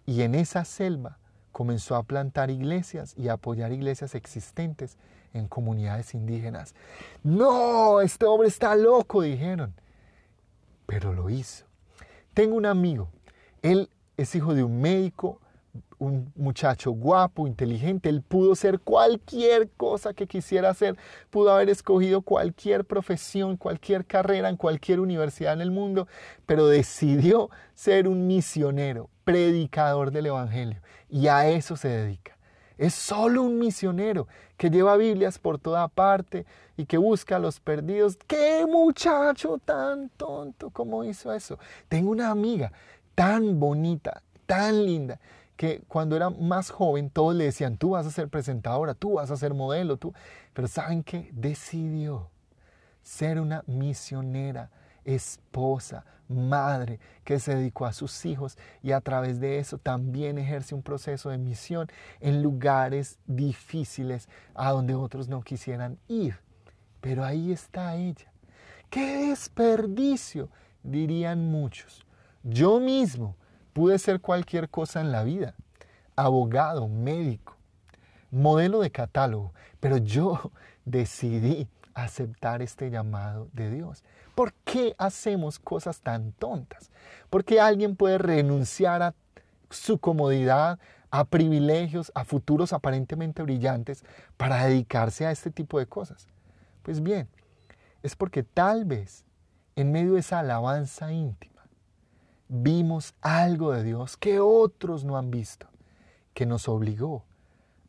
Y 0.07 0.23
en 0.23 0.35
esa 0.35 0.65
selva 0.65 1.19
comenzó 1.53 1.97
a 1.97 2.03
plantar 2.03 2.51
iglesias 2.51 3.15
y 3.17 3.29
a 3.29 3.35
apoyar 3.35 3.73
iglesias 3.73 4.15
existentes 4.15 4.97
en 5.33 5.49
comunidades 5.49 6.15
indígenas. 6.15 6.75
No, 7.23 8.01
este 8.01 8.27
hombre 8.27 8.49
está 8.49 8.75
loco, 8.75 9.23
dijeron. 9.23 9.75
Pero 10.87 11.13
lo 11.13 11.31
hizo. 11.31 11.65
Tengo 12.35 12.57
un 12.57 12.67
amigo, 12.67 13.11
él 13.61 13.91
es 14.17 14.35
hijo 14.35 14.55
de 14.55 14.65
un 14.65 14.81
médico, 14.81 15.41
un 15.99 16.33
muchacho 16.37 16.91
guapo, 16.91 17.47
inteligente, 17.47 18.09
él 18.09 18.23
pudo 18.23 18.55
ser 18.55 18.81
cualquier 18.81 19.71
cosa 19.71 20.13
que 20.13 20.27
quisiera 20.27 20.71
hacer, 20.71 20.97
pudo 21.31 21.53
haber 21.53 21.71
escogido 21.71 22.23
cualquier 22.23 22.85
profesión, 22.85 23.57
cualquier 23.57 24.05
carrera 24.05 24.49
en 24.49 24.57
cualquier 24.57 25.01
universidad 25.01 25.53
en 25.55 25.61
el 25.61 25.71
mundo, 25.71 26.09
pero 26.45 26.67
decidió 26.67 27.51
ser 27.75 28.09
un 28.09 28.27
misionero, 28.27 29.09
predicador 29.25 30.11
del 30.11 30.27
Evangelio, 30.27 30.81
y 31.09 31.29
a 31.29 31.49
eso 31.49 31.77
se 31.77 31.89
dedica. 31.89 32.37
Es 32.79 32.95
solo 32.95 33.43
un 33.43 33.59
misionero 33.59 34.27
que 34.57 34.71
lleva 34.71 34.97
Biblias 34.97 35.39
por 35.39 35.59
toda 35.59 35.87
parte 35.89 36.47
y 36.77 36.87
que 36.87 36.99
busca 36.99 37.37
a 37.37 37.39
los 37.39 37.61
perdidos. 37.61 38.19
¡Qué 38.27 38.67
muchacho 38.69 39.59
tan 39.65 40.09
tonto! 40.11 40.71
¿Cómo 40.71 41.05
hizo 41.05 41.33
eso? 41.33 41.59
Tengo 41.89 42.11
una 42.11 42.31
amiga 42.31 42.73
tan 43.15 43.61
bonita, 43.61 44.23
tan 44.47 44.85
linda, 44.85 45.21
que 45.63 45.81
cuando 45.87 46.17
era 46.17 46.29
más 46.29 46.71
joven 46.71 47.09
todos 47.09 47.37
le 47.37 47.45
decían, 47.45 47.77
tú 47.77 47.91
vas 47.91 48.05
a 48.05 48.11
ser 48.11 48.29
presentadora, 48.29 48.95
tú 48.95 49.13
vas 49.13 49.31
a 49.31 49.37
ser 49.37 49.55
modelo, 49.55 49.97
tú. 49.97 50.13
Pero 50.55 50.67
¿saben 50.67 51.05
qué? 51.05 51.31
Decidió 51.33 52.31
ser 53.01 53.41
una 53.41 53.63
misionera 53.69 54.73
esposa, 55.05 56.05
madre, 56.27 56.99
que 57.23 57.39
se 57.39 57.55
dedicó 57.55 57.87
a 57.87 57.93
sus 57.93 58.27
hijos 58.27 58.59
y 58.83 58.91
a 58.91 59.01
través 59.01 59.39
de 59.39 59.61
eso 59.61 59.79
también 59.79 60.37
ejerce 60.37 60.75
un 60.75 60.83
proceso 60.83 61.31
de 61.31 61.39
misión 61.39 61.87
en 62.19 62.43
lugares 62.43 63.21
difíciles 63.29 64.29
a 64.57 64.73
donde 64.73 64.97
otros 64.97 65.29
no 65.29 65.43
quisieran 65.43 65.97
ir. 66.09 66.41
Pero 67.01 67.25
ahí 67.25 67.53
está 67.53 67.95
ella. 67.95 68.33
¡Qué 68.91 69.29
desperdicio! 69.29 70.49
dirían 70.83 71.53
muchos. 71.53 72.05
Yo 72.43 72.81
mismo 72.81 73.37
pude 73.73 73.99
ser 73.99 74.21
cualquier 74.21 74.69
cosa 74.69 75.01
en 75.01 75.13
la 75.13 75.25
vida. 75.25 75.55
Abogado, 76.17 76.89
médico, 76.89 77.57
modelo 78.31 78.81
de 78.81 78.91
catálogo. 78.91 79.53
Pero 79.81 79.97
yo 79.97 80.53
decidí 80.85 81.69
aceptar 81.95 82.63
este 82.63 82.91
llamado 82.91 83.49
de 83.53 83.71
Dios. 83.71 84.03
¿Por 84.35 84.53
qué 84.65 84.95
hacemos 84.99 85.59
cosas 85.59 86.01
tan 86.01 86.33
tontas? 86.33 86.91
¿Por 87.29 87.45
qué 87.45 87.61
alguien 87.61 87.97
puede 87.97 88.19
renunciar 88.19 89.03
a 89.03 89.15
su 89.69 89.99
comodidad, 89.99 90.79
a 91.11 91.25
privilegios, 91.25 92.11
a 92.15 92.25
futuros 92.25 92.73
aparentemente 92.73 93.43
brillantes 93.43 94.05
para 94.39 94.65
dedicarse 94.65 95.27
a 95.27 95.31
este 95.31 95.51
tipo 95.51 95.79
de 95.79 95.87
cosas? 95.87 96.29
Pues 96.83 97.03
bien, 97.03 97.29
es 98.03 98.17
porque 98.17 98.43
tal 98.43 98.87
vez 98.87 99.25
en 99.77 99.93
medio 99.93 100.15
de 100.15 100.21
esa 100.21 100.39
alabanza 100.39 101.13
íntima 101.13 101.52
vimos 102.55 103.15
algo 103.23 103.73
de 103.73 103.83
Dios 103.83 104.19
que 104.19 104.39
otros 104.39 105.05
no 105.05 105.17
han 105.17 105.31
visto, 105.31 105.69
que 106.35 106.45
nos 106.45 106.69
obligó 106.69 107.25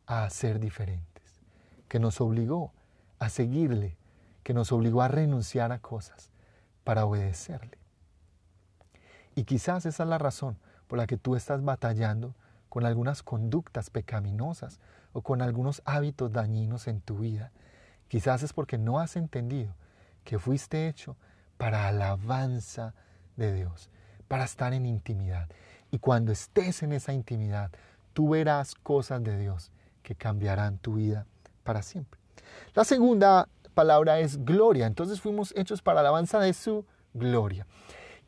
a 0.06 0.28
ser 0.30 0.58
diferentes, 0.58 1.42
que 1.86 2.00
nos 2.00 2.18
obligó 2.22 2.72
a 3.18 3.28
seguirle, 3.28 3.98
que 4.42 4.54
nos 4.54 4.72
obligó 4.72 5.02
a 5.02 5.08
renunciar 5.08 5.70
a 5.70 5.80
cosas, 5.80 6.30
para 6.82 7.04
obedecerle. 7.04 7.76
Y 9.34 9.44
quizás 9.44 9.84
esa 9.84 10.02
es 10.04 10.08
la 10.08 10.16
razón 10.18 10.56
por 10.86 10.98
la 10.98 11.06
que 11.06 11.18
tú 11.18 11.36
estás 11.36 11.62
batallando 11.62 12.34
con 12.70 12.86
algunas 12.86 13.22
conductas 13.22 13.90
pecaminosas 13.90 14.80
o 15.12 15.20
con 15.20 15.42
algunos 15.42 15.82
hábitos 15.84 16.32
dañinos 16.32 16.88
en 16.88 17.02
tu 17.02 17.18
vida. 17.18 17.52
Quizás 18.08 18.42
es 18.42 18.54
porque 18.54 18.78
no 18.78 18.98
has 18.98 19.16
entendido 19.16 19.74
que 20.24 20.38
fuiste 20.38 20.88
hecho 20.88 21.16
para 21.58 21.86
alabanza 21.86 22.94
de 23.36 23.52
Dios, 23.52 23.90
para 24.34 24.46
estar 24.46 24.74
en 24.74 24.84
intimidad. 24.84 25.48
Y 25.92 26.00
cuando 26.00 26.32
estés 26.32 26.82
en 26.82 26.90
esa 26.90 27.12
intimidad, 27.12 27.70
tú 28.14 28.30
verás 28.30 28.74
cosas 28.74 29.22
de 29.22 29.38
Dios 29.38 29.70
que 30.02 30.16
cambiarán 30.16 30.78
tu 30.78 30.94
vida 30.94 31.24
para 31.62 31.82
siempre. 31.82 32.18
La 32.74 32.82
segunda 32.82 33.48
palabra 33.74 34.18
es 34.18 34.44
gloria. 34.44 34.88
Entonces 34.88 35.20
fuimos 35.20 35.54
hechos 35.56 35.82
para 35.82 36.00
alabanza 36.00 36.40
de 36.40 36.52
su 36.52 36.84
gloria. 37.12 37.68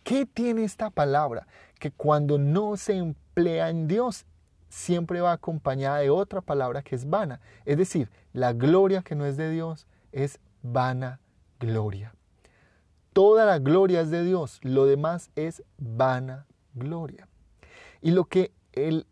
¿Qué 0.05 0.27
tiene 0.27 0.62
esta 0.62 0.90
palabra? 0.90 1.49
Que 1.81 1.90
cuando 1.90 2.38
no 2.38 2.77
se 2.77 2.95
emplea 2.95 3.69
en 3.69 3.88
Dios, 3.88 4.27
siempre 4.69 5.21
va 5.21 5.33
acompañada 5.33 5.99
de 5.99 6.11
otra 6.11 6.40
palabra 6.40 6.83
que 6.83 6.95
es 6.95 7.11
vana. 7.11 7.40
Es 7.64 7.79
decir, 7.79 8.12
la 8.33 8.53
gloria 8.53 9.03
que 9.03 9.16
no 9.16 9.27
es 9.27 9.37
de 9.37 9.51
Dios 9.51 9.88
es 10.12 10.38
vana 10.62 11.19
gloria. 11.59 12.15
Toda 13.16 13.46
la 13.46 13.59
gloria 13.59 14.02
es 14.02 14.11
de 14.11 14.22
Dios, 14.22 14.61
lo 14.62 14.85
demás 14.85 15.31
es 15.37 15.62
vana 15.79 16.46
gloria. 16.74 17.26
Y 18.02 18.11
lo 18.11 18.26
que 18.26 18.52
el, 18.74 19.07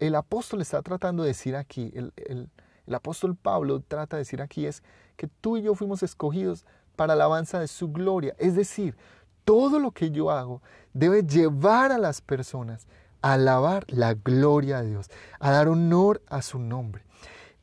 el 0.00 0.16
apóstol 0.16 0.60
está 0.60 0.82
tratando 0.82 1.22
de 1.22 1.28
decir 1.28 1.54
aquí, 1.54 1.92
el, 1.94 2.12
el 2.16 2.94
apóstol 2.96 3.36
Pablo 3.36 3.78
trata 3.78 4.16
de 4.16 4.22
decir 4.22 4.42
aquí 4.42 4.66
es 4.66 4.82
que 5.14 5.28
tú 5.28 5.56
y 5.56 5.62
yo 5.62 5.76
fuimos 5.76 6.02
escogidos 6.02 6.66
para 6.96 7.12
alabanza 7.12 7.60
de 7.60 7.68
su 7.68 7.92
gloria. 7.92 8.34
Es 8.38 8.56
decir, 8.56 8.96
todo 9.44 9.78
lo 9.78 9.92
que 9.92 10.10
yo 10.10 10.32
hago 10.32 10.60
debe 10.92 11.22
llevar 11.22 11.92
a 11.92 11.98
las 11.98 12.20
personas 12.20 12.88
a 13.22 13.34
alabar 13.34 13.84
la 13.86 14.14
gloria 14.14 14.82
de 14.82 14.90
Dios, 14.90 15.10
a 15.38 15.52
dar 15.52 15.68
honor 15.68 16.22
a 16.26 16.42
su 16.42 16.58
nombre. 16.58 17.04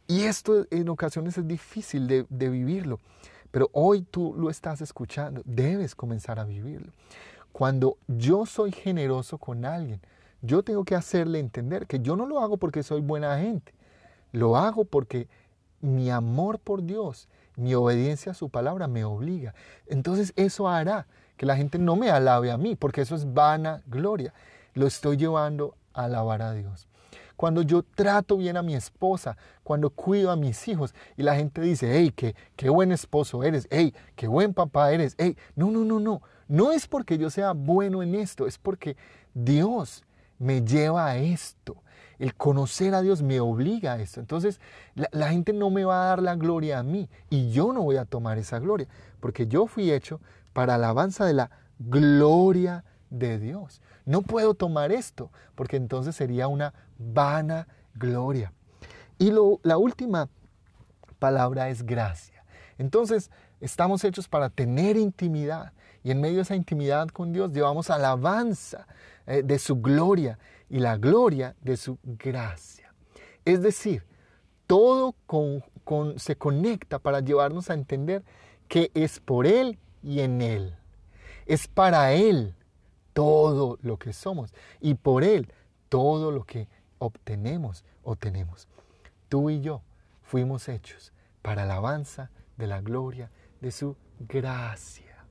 Y 0.08 0.22
esto 0.22 0.66
en 0.72 0.88
ocasiones 0.88 1.38
es 1.38 1.46
difícil 1.46 2.08
de, 2.08 2.26
de 2.30 2.48
vivirlo, 2.48 3.02
pero 3.52 3.70
hoy 3.74 4.02
tú 4.02 4.34
lo 4.38 4.50
estás 4.50 4.82
escuchando, 4.82 5.42
debes 5.46 5.96
comenzar 5.96 6.40
a 6.40 6.46
vivirlo. 6.46 6.92
Cuando 7.52 7.98
yo 8.08 8.46
soy 8.46 8.72
generoso 8.72 9.38
con 9.38 9.66
alguien, 9.66 10.02
yo 10.42 10.64
tengo 10.64 10.84
que 10.84 10.96
hacerle 10.96 11.40
entender 11.40 11.86
que 11.86 12.00
yo 12.00 12.16
no 12.16 12.26
lo 12.26 12.40
hago 12.40 12.58
porque 12.58 12.82
soy 12.82 13.02
buena 13.02 13.38
gente, 13.40 13.74
lo 14.32 14.58
hago 14.58 14.86
porque 14.86 15.28
mi 15.82 16.10
amor 16.10 16.60
por 16.60 16.84
Dios, 16.84 17.28
mi 17.56 17.76
obediencia 17.76 18.32
a 18.32 18.36
su 18.36 18.50
palabra 18.50 18.88
me 18.88 19.04
obliga. 19.04 19.54
Entonces 19.88 20.34
eso 20.36 20.68
hará 20.68 21.06
que 21.38 21.46
la 21.46 21.58
gente 21.58 21.78
no 21.80 21.96
me 21.96 22.10
alabe 22.10 22.52
a 22.52 22.58
mí, 22.58 22.76
porque 22.76 23.02
eso 23.02 23.16
es 23.16 23.34
vana 23.34 23.82
gloria. 23.88 24.34
Lo 24.74 24.88
estoy 24.88 25.18
llevando 25.18 25.76
a 25.94 26.06
alabar 26.06 26.42
a 26.42 26.54
Dios. 26.54 26.88
Cuando 27.42 27.64
yo 27.64 27.82
trato 27.82 28.38
bien 28.38 28.56
a 28.56 28.62
mi 28.62 28.76
esposa, 28.76 29.36
cuando 29.64 29.90
cuido 29.90 30.30
a 30.30 30.36
mis 30.36 30.68
hijos 30.68 30.94
y 31.18 31.24
la 31.24 31.36
gente 31.36 31.60
dice, 31.60 31.92
hey, 31.92 32.14
qué, 32.16 32.36
qué 32.56 32.70
buen 32.70 32.92
esposo 32.92 33.44
eres, 33.44 33.68
hey, 33.72 33.96
qué 34.16 34.28
buen 34.28 34.54
papá 34.54 34.92
eres, 34.92 35.16
hey, 35.18 35.36
no, 35.56 35.72
no, 35.72 35.84
no, 35.84 36.00
no. 36.00 36.22
No 36.48 36.72
es 36.72 36.86
porque 36.86 37.18
yo 37.18 37.32
sea 37.32 37.54
bueno 37.54 38.04
en 38.04 38.14
esto, 38.14 38.46
es 38.46 38.60
porque 38.60 38.96
Dios 39.34 40.04
me 40.38 40.64
lleva 40.64 41.08
a 41.08 41.18
esto. 41.18 41.78
El 42.20 42.36
conocer 42.36 42.94
a 42.94 43.02
Dios 43.02 43.24
me 43.24 43.40
obliga 43.40 43.94
a 43.94 44.00
esto. 44.00 44.20
Entonces, 44.20 44.62
la, 44.94 45.30
gente 45.30 45.52
no 45.52 45.72
me 45.72 45.84
va 45.84 46.04
a 46.04 46.08
dar 46.10 46.22
la 46.22 46.36
gloria 46.36 46.78
a 46.78 46.84
mí 46.84 47.10
y 47.32 47.50
yo 47.50 47.74
no 47.74 47.82
voy 47.82 47.98
a 47.98 48.06
tomar 48.06 48.38
esa 48.38 48.60
gloria, 48.60 48.88
porque 49.20 49.48
yo 49.48 49.66
fui 49.66 49.92
hecho 49.92 50.22
para 50.54 50.76
alabanza 50.76 51.26
de 51.26 51.34
la 51.34 51.50
gloria 51.80 52.86
de 53.10 53.40
Dios. 53.40 53.82
No 54.06 54.22
puedo 54.22 54.54
tomar 54.54 54.92
esto, 54.92 55.32
porque 55.56 55.78
entonces 55.78 56.16
sería 56.16 56.48
una 56.48 56.74
vana 57.14 57.68
gloria. 57.96 58.54
Y 59.18 59.32
la 59.64 59.78
última 59.78 60.30
palabra 61.20 61.70
es 61.70 61.84
gracia. 61.84 62.44
Entonces, 62.78 63.30
estamos 63.60 64.04
hechos 64.04 64.28
para 64.28 64.50
tener 64.50 64.98
intimidad. 64.98 65.74
Y 66.04 66.10
en 66.10 66.20
medio 66.20 66.38
de 66.38 66.42
esa 66.42 66.56
intimidad 66.56 67.10
con 67.10 67.32
Dios 67.32 67.52
llevamos 67.52 67.92
alabanza 67.92 68.88
eh, 69.28 69.44
de 69.44 69.60
su 69.60 69.76
gloria 69.76 70.40
y 70.70 70.80
la 70.80 70.98
gloria 70.98 71.56
de 71.62 71.78
su 71.78 72.00
gracia. 72.04 72.92
Es 73.46 73.62
decir, 73.62 74.04
todo 74.66 75.14
se 76.16 76.36
conecta 76.38 76.98
para 76.98 77.20
llevarnos 77.20 77.70
a 77.70 77.74
entender 77.74 78.24
que 78.68 78.90
es 78.94 79.20
por 79.20 79.46
Él 79.46 79.78
y 80.02 80.22
en 80.22 80.42
Él. 80.42 80.76
Es 81.46 81.68
para 81.68 82.14
Él 82.14 82.56
todo 83.14 83.78
lo 83.82 83.98
que 83.98 84.14
somos 84.14 84.54
y 84.80 84.96
por 84.96 85.24
Él 85.24 85.52
todo 85.90 86.32
lo 86.32 86.46
que 86.46 86.70
obtenemos 87.02 87.84
o 88.04 88.16
tenemos. 88.16 88.68
Tú 89.28 89.50
y 89.50 89.60
yo 89.62 89.82
fuimos 90.22 90.70
hechos 90.70 91.12
para 91.42 91.64
alabanza 91.64 92.30
de 92.58 92.68
la 92.68 92.80
gloria 92.80 93.32
de 93.60 93.72
su 93.72 93.98
gracia. 94.20 95.26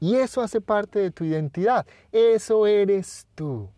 Y 0.00 0.16
eso 0.16 0.40
hace 0.40 0.60
parte 0.60 0.98
de 0.98 1.12
tu 1.12 1.22
identidad. 1.24 1.86
Eso 2.10 2.66
eres 2.66 3.28
tú. 3.36 3.70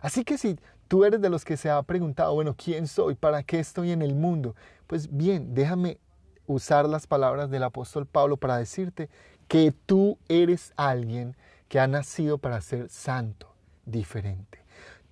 Así 0.00 0.24
que 0.24 0.38
si 0.38 0.58
tú 0.88 1.04
eres 1.04 1.20
de 1.20 1.28
los 1.28 1.44
que 1.44 1.58
se 1.58 1.68
ha 1.68 1.82
preguntado, 1.82 2.32
bueno, 2.32 2.54
¿quién 2.56 2.86
soy? 2.86 3.14
¿Para 3.14 3.42
qué 3.42 3.60
estoy 3.60 3.92
en 3.92 4.00
el 4.00 4.14
mundo? 4.14 4.56
Pues 4.86 5.14
bien, 5.14 5.54
déjame 5.54 5.98
usar 6.46 6.88
las 6.88 7.06
palabras 7.06 7.50
del 7.50 7.62
apóstol 7.62 8.06
Pablo 8.06 8.38
para 8.38 8.56
decirte 8.56 9.10
que 9.48 9.74
tú 9.84 10.18
eres 10.28 10.72
alguien 10.76 11.36
que 11.68 11.78
ha 11.78 11.86
nacido 11.86 12.38
para 12.38 12.60
ser 12.62 12.88
santo, 12.88 13.54
diferente. 13.84 14.65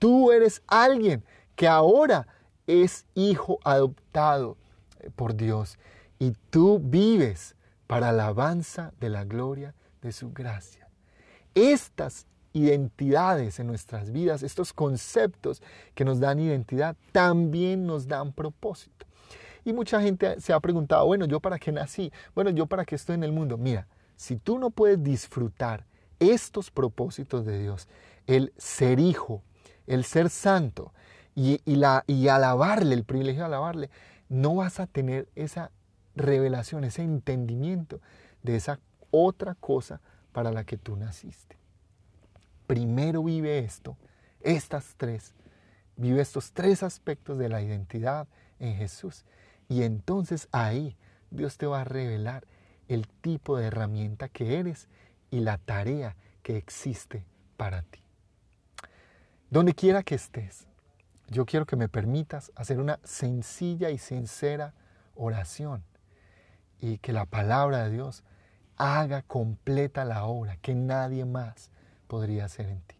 Tú 0.04 0.32
eres 0.32 0.60
alguien 0.66 1.24
que 1.56 1.66
ahora 1.66 2.26
es 2.66 3.06
hijo 3.14 3.58
adoptado 3.64 4.58
por 5.16 5.34
Dios 5.34 5.78
y 6.18 6.32
tú 6.50 6.78
vives 6.78 7.56
para 7.86 8.10
alabanza 8.10 8.92
de 9.00 9.08
la 9.08 9.24
gloria 9.24 9.74
de 10.02 10.12
su 10.12 10.30
gracia. 10.30 10.90
Estas 11.54 12.26
identidades 12.52 13.58
en 13.60 13.66
nuestras 13.66 14.12
vidas, 14.12 14.42
estos 14.42 14.74
conceptos 14.74 15.62
que 15.94 16.04
nos 16.04 16.20
dan 16.20 16.38
identidad, 16.38 16.96
también 17.10 17.86
nos 17.86 18.06
dan 18.06 18.34
propósito. 18.34 19.06
Y 19.64 19.72
mucha 19.72 20.02
gente 20.02 20.38
se 20.38 20.52
ha 20.52 20.60
preguntado, 20.60 21.06
bueno, 21.06 21.24
¿yo 21.24 21.40
para 21.40 21.58
qué 21.58 21.72
nací? 21.72 22.12
Bueno, 22.34 22.50
¿yo 22.50 22.66
para 22.66 22.84
qué 22.84 22.96
estoy 22.96 23.14
en 23.14 23.24
el 23.24 23.32
mundo? 23.32 23.56
Mira, 23.56 23.88
si 24.16 24.36
tú 24.36 24.58
no 24.58 24.68
puedes 24.68 25.02
disfrutar 25.02 25.86
estos 26.18 26.70
propósitos 26.70 27.46
de 27.46 27.58
Dios, 27.58 27.88
el 28.26 28.52
ser 28.58 29.00
hijo, 29.00 29.42
el 29.86 30.04
ser 30.04 30.30
santo 30.30 30.92
y, 31.34 31.60
la, 31.66 32.04
y 32.06 32.28
alabarle, 32.28 32.94
el 32.94 33.04
privilegio 33.04 33.42
de 33.42 33.46
alabarle, 33.46 33.90
no 34.28 34.56
vas 34.56 34.80
a 34.80 34.86
tener 34.86 35.28
esa 35.34 35.70
revelación, 36.16 36.84
ese 36.84 37.02
entendimiento 37.02 38.00
de 38.42 38.56
esa 38.56 38.78
otra 39.10 39.54
cosa 39.54 40.00
para 40.32 40.52
la 40.52 40.64
que 40.64 40.76
tú 40.76 40.96
naciste. 40.96 41.56
Primero 42.66 43.22
vive 43.22 43.58
esto, 43.58 43.96
estas 44.40 44.94
tres, 44.96 45.34
vive 45.96 46.20
estos 46.20 46.52
tres 46.52 46.82
aspectos 46.82 47.38
de 47.38 47.48
la 47.48 47.62
identidad 47.62 48.26
en 48.58 48.76
Jesús. 48.76 49.24
Y 49.68 49.82
entonces 49.82 50.48
ahí 50.52 50.96
Dios 51.30 51.58
te 51.58 51.66
va 51.66 51.82
a 51.82 51.84
revelar 51.84 52.46
el 52.88 53.08
tipo 53.08 53.56
de 53.56 53.66
herramienta 53.66 54.28
que 54.28 54.58
eres 54.58 54.88
y 55.30 55.40
la 55.40 55.58
tarea 55.58 56.16
que 56.42 56.56
existe 56.56 57.24
para 57.56 57.82
ti. 57.82 58.03
Donde 59.50 59.74
quiera 59.74 60.02
que 60.02 60.14
estés, 60.14 60.66
yo 61.28 61.46
quiero 61.46 61.66
que 61.66 61.76
me 61.76 61.88
permitas 61.88 62.52
hacer 62.54 62.78
una 62.80 62.98
sencilla 63.04 63.90
y 63.90 63.98
sincera 63.98 64.74
oración 65.14 65.84
y 66.80 66.98
que 66.98 67.12
la 67.12 67.24
palabra 67.24 67.84
de 67.84 67.90
Dios 67.90 68.24
haga 68.76 69.22
completa 69.22 70.04
la 70.04 70.24
obra 70.24 70.56
que 70.56 70.74
nadie 70.74 71.24
más 71.24 71.70
podría 72.08 72.44
hacer 72.44 72.68
en 72.68 72.80
ti. 72.82 72.96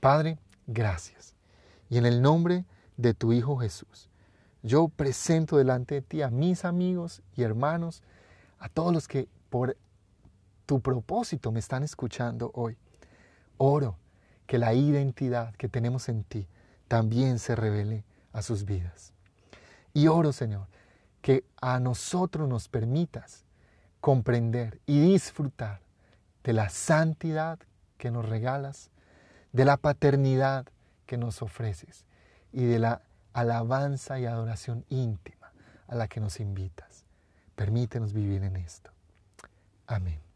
Padre, 0.00 0.38
gracias. 0.66 1.34
Y 1.88 1.98
en 1.98 2.06
el 2.06 2.22
nombre 2.22 2.64
de 2.96 3.14
tu 3.14 3.32
Hijo 3.32 3.56
Jesús, 3.56 4.08
yo 4.62 4.88
presento 4.88 5.56
delante 5.56 5.96
de 5.96 6.02
ti 6.02 6.22
a 6.22 6.30
mis 6.30 6.64
amigos 6.64 7.22
y 7.34 7.42
hermanos, 7.42 8.02
a 8.58 8.68
todos 8.68 8.92
los 8.92 9.08
que 9.08 9.28
por 9.48 9.76
tu 10.66 10.80
propósito 10.80 11.50
me 11.50 11.60
están 11.60 11.82
escuchando 11.82 12.50
hoy. 12.54 12.76
Oro 13.56 13.96
que 14.50 14.58
la 14.58 14.74
identidad 14.74 15.54
que 15.54 15.68
tenemos 15.68 16.08
en 16.08 16.24
ti 16.24 16.48
también 16.88 17.38
se 17.38 17.54
revele 17.54 18.02
a 18.32 18.42
sus 18.42 18.64
vidas. 18.64 19.12
Y 19.94 20.08
oro, 20.08 20.32
Señor, 20.32 20.66
que 21.22 21.44
a 21.60 21.78
nosotros 21.78 22.48
nos 22.48 22.66
permitas 22.66 23.44
comprender 24.00 24.80
y 24.86 24.98
disfrutar 24.98 25.78
de 26.42 26.52
la 26.52 26.68
santidad 26.68 27.60
que 27.96 28.10
nos 28.10 28.28
regalas, 28.28 28.90
de 29.52 29.64
la 29.64 29.76
paternidad 29.76 30.66
que 31.06 31.16
nos 31.16 31.42
ofreces 31.42 32.04
y 32.52 32.64
de 32.64 32.80
la 32.80 33.02
alabanza 33.32 34.18
y 34.18 34.26
adoración 34.26 34.84
íntima 34.88 35.52
a 35.86 35.94
la 35.94 36.08
que 36.08 36.18
nos 36.18 36.40
invitas. 36.40 37.04
Permítenos 37.54 38.12
vivir 38.12 38.42
en 38.42 38.56
esto. 38.56 38.90
Amén. 39.86 40.29